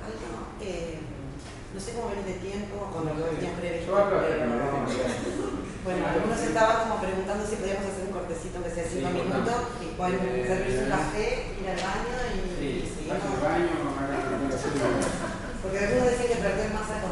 Algo, 0.00 0.56
eh, 0.58 1.11
no 1.72 1.80
sé 1.80 1.92
cómo 1.96 2.12
viene 2.12 2.28
de 2.28 2.38
tiempo, 2.44 2.76
con 2.92 3.08
lo 3.08 3.16
que 3.16 3.36
tenías 3.36 3.56
previsto. 3.56 3.92
Bueno, 5.82 6.06
algunos 6.06 6.38
estaban 6.38 6.76
como 6.86 7.00
preguntando 7.02 7.42
si 7.42 7.56
podíamos 7.56 7.90
hacer 7.90 8.06
un 8.06 8.14
cortecito 8.14 8.62
que 8.62 8.70
sea 8.70 8.84
5 8.86 9.08
minutos 9.10 9.58
y 9.82 9.86
pueden 9.98 10.20
servirse 10.46 10.84
un 10.84 10.90
café, 10.94 11.26
ir 11.58 11.66
al 11.66 11.80
baño 11.82 12.16
y, 12.30 12.38
sí, 12.54 12.68
y 12.78 12.86
seguir. 12.86 13.18
baño, 13.18 13.66
Porque 15.58 15.78
algunos 15.78 16.06
decían 16.06 16.28
que 16.28 16.38
perder 16.38 16.70
masa 16.70 17.02
corporal. 17.02 17.11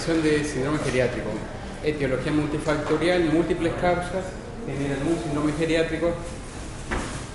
Aparición 0.00 0.22
de 0.22 0.44
síndrome 0.44 0.78
geriátrico. 0.78 1.28
Etiología 1.84 2.32
multifactorial, 2.32 3.24
múltiples 3.32 3.72
causas, 3.80 4.24
generan 4.66 5.06
un 5.06 5.16
síndrome 5.22 5.52
geriátrico, 5.52 6.12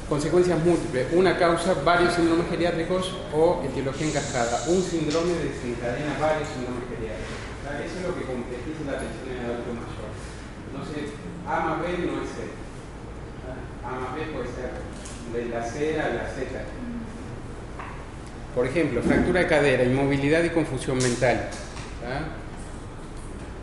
consecuencias 0.09 0.57
múltiples, 0.63 1.07
una 1.13 1.37
causa, 1.37 1.73
varios 1.85 2.13
síndromes 2.13 2.49
geriátricos 2.49 3.13
o 3.33 3.63
etiología 3.63 4.07
en 4.07 4.13
cascada. 4.13 4.65
Un 4.67 4.81
síndrome 4.81 5.33
desencadena 5.45 6.17
varios 6.19 6.49
síndromes 6.49 6.85
geriátricos. 6.89 7.37
Eso 7.85 7.97
es 7.99 8.03
lo 8.05 8.15
que 8.17 8.25
complejiza 8.25 8.81
la 8.85 8.97
atención 8.97 9.25
en 9.29 9.37
el 9.37 9.51
adulto 9.51 9.73
mayor. 9.73 10.09
Entonces, 10.69 11.05
A 11.45 11.59
más 11.65 11.81
B 11.81 11.85
no 12.01 12.21
es 12.21 12.29
C. 12.33 12.49
A 13.85 13.91
más 13.93 14.15
B 14.15 14.21
puede 14.33 14.49
ser 14.49 14.73
de 15.33 15.49
la 15.53 15.61
C 15.61 16.01
a 16.01 16.09
la 16.09 16.25
Z. 16.33 16.65
Por 18.53 18.65
ejemplo, 18.65 19.01
fractura 19.01 19.41
de 19.41 19.47
cadera, 19.47 19.83
inmovilidad 19.83 20.43
y 20.43 20.49
confusión 20.49 20.97
mental. 20.97 21.49
¿tá? 22.01 22.44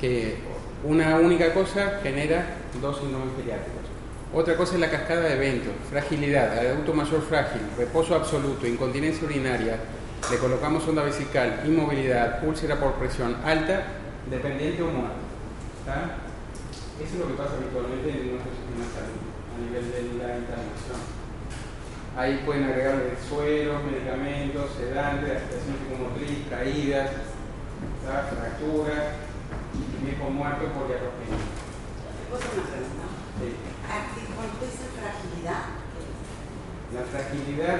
Que 0.03 0.34
una 0.82 1.16
única 1.16 1.55
cosa 1.55 2.00
genera 2.03 2.44
dos 2.80 2.98
síndromes 2.98 3.36
geriátricos. 3.36 3.82
Otra 4.34 4.57
cosa 4.57 4.74
es 4.74 4.80
la 4.80 4.90
cascada 4.90 5.20
de 5.20 5.34
eventos, 5.34 5.72
fragilidad, 5.90 6.59
adulto 6.59 6.92
mayor 6.92 7.22
frágil, 7.22 7.62
reposo 7.78 8.16
absoluto, 8.16 8.66
incontinencia 8.66 9.24
urinaria, 9.24 9.76
le 10.28 10.38
colocamos 10.38 10.82
sonda 10.82 11.05
vesical, 11.05 11.62
inmovilidad, 11.64 12.42
úlcera 12.42 12.80
por 12.80 12.94
presión 12.94 13.36
alta, 13.44 13.84
dependiente 14.28 14.82
o 14.82 14.86
muerto. 14.86 15.22
Eso 16.98 17.14
es 17.14 17.20
lo 17.20 17.28
que 17.28 17.34
pasa 17.34 17.55
habitualmente 17.62 18.11
en 18.11 18.32
nuestro 18.32 18.50
sistema 18.59 18.82
de 18.82 18.90
salud, 18.98 19.22
a 19.22 19.57
nivel 19.62 19.86
de 19.86 20.03
la 20.18 20.36
internación. 20.36 20.98
Ahí 22.16 22.42
pueden 22.44 22.64
agregar 22.64 22.96
sueros, 23.28 23.84
medicamentos, 23.84 24.70
sedantes, 24.76 25.30
agitación 25.30 25.78
psicomotriz, 25.78 26.38
caídas, 26.50 27.11
fracturas, 28.03 29.30
viejo 30.05 30.30
muerto 30.30 30.64
por. 30.72 30.86
Sí. 30.88 30.94
Aquí, 33.88 34.20
Cuando 34.34 34.53
tú 34.59 34.64
dices 34.64 34.88
fragilidad, 34.98 35.64
La 36.94 37.03
fragilidad, 37.11 37.78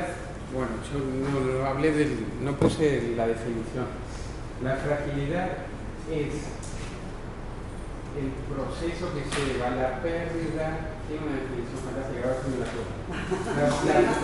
bueno, 0.53 0.73
yo 0.93 0.99
no, 0.99 1.41
no 1.61 1.65
hablé 1.67 1.89
del, 1.93 2.13
no 2.43 2.53
puse 2.57 3.15
la 3.17 3.27
definición. 3.27 3.87
La 4.63 4.77
fragilidad 4.77 5.49
es 6.11 6.35
el 8.13 8.29
proceso 8.53 9.05
que 9.15 9.23
lleva 9.53 9.67
a 9.69 9.77
la 9.77 9.91
pérdida, 10.03 10.67
tiene 11.09 11.23
una 11.27 11.37
definición 11.41 11.81
fantástica, 11.85 12.23
ahora 12.29 12.43
la. 12.61 12.67
La, 13.57 13.65
la- 14.01 14.17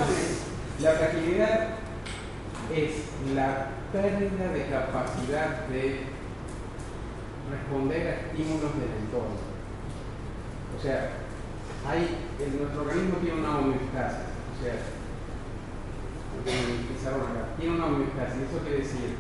la 0.80 0.92
fragilidad 0.98 1.58
es 2.74 2.92
la 3.34 3.48
pérdida 3.92 4.46
de 4.52 4.62
capacidad 4.68 5.48
de 5.68 5.84
responder 7.50 8.06
a 8.06 8.14
estímulos 8.28 8.72
del 8.78 8.92
entorno. 9.02 9.40
O 10.76 10.78
sea, 10.80 11.10
hay, 11.88 12.28
nuestro 12.58 12.82
organismo 12.82 13.18
tiene 13.18 13.40
una 13.40 13.58
homeostasis, 13.58 14.28
o 14.28 14.62
sea, 14.62 14.76
acá, 16.44 17.56
tiene 17.58 17.74
una 17.74 17.86
homeostasis, 17.86 18.42
eso 18.48 18.62
quiere 18.62 18.78
decir 18.84 19.16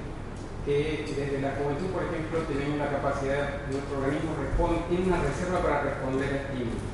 que 0.64 1.04
desde 1.16 1.40
la 1.40 1.56
juventud, 1.56 1.88
por 1.96 2.04
ejemplo, 2.04 2.44
tenemos 2.44 2.78
la 2.78 2.92
capacidad, 2.92 3.64
nuestro 3.72 3.98
organismo 3.98 4.36
responde, 4.36 4.84
tiene 4.88 5.06
una 5.08 5.22
reserva 5.22 5.62
para 5.62 5.82
responder 5.82 6.28
a 6.28 6.36
estímulos. 6.44 6.84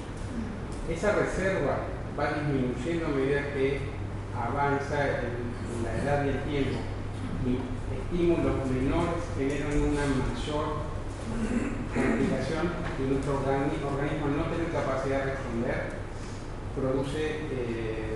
Esa 0.89 1.13
reserva 1.17 1.91
va 2.15 2.33
disminuyendo 2.39 3.07
a 3.07 3.09
medida 3.09 3.53
que 3.53 3.81
avanza 4.31 5.27
en 5.27 5.83
la 5.83 5.91
edad 5.99 6.25
y 6.25 6.29
el 6.29 6.41
tiempo. 6.45 6.79
Y 7.43 7.59
estímulos 7.91 8.71
menores 8.71 9.27
generan 9.37 9.75
una 9.75 10.07
mayor 10.07 10.84
complicación 11.95 12.65
y 12.99 13.03
nuestro 13.11 13.41
organi- 13.41 13.81
organismo 13.81 14.27
no 14.35 14.45
tener 14.51 14.69
capacidad 14.73 15.25
de 15.25 15.31
responder 15.33 16.05
produce 16.75 17.23
eh, 17.51 18.15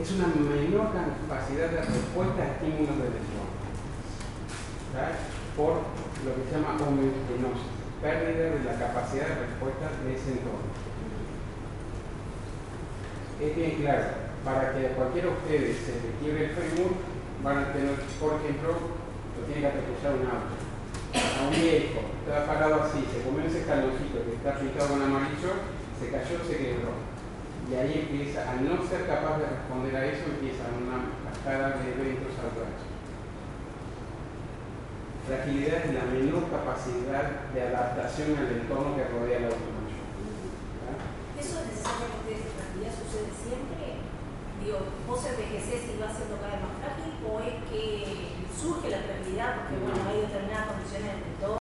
es 0.00 0.12
una 0.12 0.28
menor 0.28 0.92
capacidad 0.92 1.70
de 1.70 1.80
respuesta 1.80 2.42
a 2.42 2.50
estímulos 2.58 2.98
del 2.98 3.14
entorno 3.16 3.54
por 5.56 5.74
lo 6.26 6.30
que 6.34 6.44
se 6.50 6.54
llama 6.54 6.78
homeostenosis, 6.78 7.70
pérdida 8.02 8.58
de 8.58 8.64
la 8.64 8.78
capacidad 8.78 9.26
de 9.26 9.46
respuesta 9.46 9.86
de 10.02 10.14
ese 10.14 10.38
entorno. 10.38 10.70
Es 13.40 13.56
bien 13.56 13.82
claro, 13.82 14.04
para 14.44 14.72
que 14.74 14.94
cualquiera 14.94 15.28
de 15.28 15.34
ustedes 15.34 15.76
se 15.82 15.94
le 15.98 16.14
quiebre 16.22 16.44
el 16.46 16.50
fémur, 16.54 16.92
van 17.42 17.58
a 17.58 17.72
tener, 17.72 17.94
por 18.20 18.34
ejemplo, 18.38 18.70
lo 18.70 19.46
tiene 19.46 19.60
que 19.62 19.66
atropellar 19.66 20.14
un 20.14 20.26
auto. 20.30 20.54
A 21.14 21.46
un 21.46 21.54
viejo, 21.54 22.02
está 22.26 22.46
parado 22.46 22.82
así, 22.82 23.06
se 23.06 23.22
comió 23.22 23.46
ese 23.46 23.62
escaloncito 23.62 24.18
que 24.26 24.34
está 24.34 24.58
pintado 24.58 24.98
con 24.98 25.02
amarillo, 25.02 25.70
se 25.94 26.10
cayó, 26.10 26.42
se 26.42 26.58
quebró. 26.58 26.90
Y 27.70 27.74
ahí 27.78 28.10
empieza, 28.10 28.50
al 28.50 28.66
no 28.66 28.82
ser 28.82 29.06
capaz 29.06 29.38
de 29.38 29.46
responder 29.46 29.94
a 29.94 30.06
eso, 30.10 30.26
empieza 30.26 30.66
una 30.74 31.14
cascada 31.30 31.78
de 31.78 31.94
eventos 31.94 32.34
adversos. 32.34 32.90
Fragilidad 35.24 35.88
es 35.88 35.94
la 35.94 36.04
menor 36.04 36.50
capacidad 36.52 37.48
de 37.54 37.60
adaptación 37.62 38.36
al 38.36 38.50
entorno 38.60 38.92
que 38.92 39.08
rodea 39.08 39.38
al 39.38 39.54
auto 39.54 39.70
mayor. 39.72 40.04
¿verdad? 40.84 41.00
¿Eso 41.40 41.64
necesariamente 41.64 42.28
es 42.36 42.52
fragilidad 42.52 42.92
sucede 42.92 43.32
siempre? 43.32 44.04
Digo, 44.60 44.84
vos 45.08 45.24
envejeces 45.24 45.94
y 45.94 45.96
vas 45.96 46.12
siendo 46.12 46.36
cada 46.42 46.58
vez 46.58 46.62
más 46.68 46.76
frágil 46.76 47.16
o 47.24 47.40
es 47.40 47.56
que 47.72 48.43
surge 48.64 48.88
la 48.88 49.00
fragilidad 49.04 49.60
porque 49.60 49.76
bueno, 49.76 50.00
hay 50.08 50.24
determinadas 50.24 50.72
condiciones 50.72 51.08
del 51.12 51.20
entorno 51.20 51.44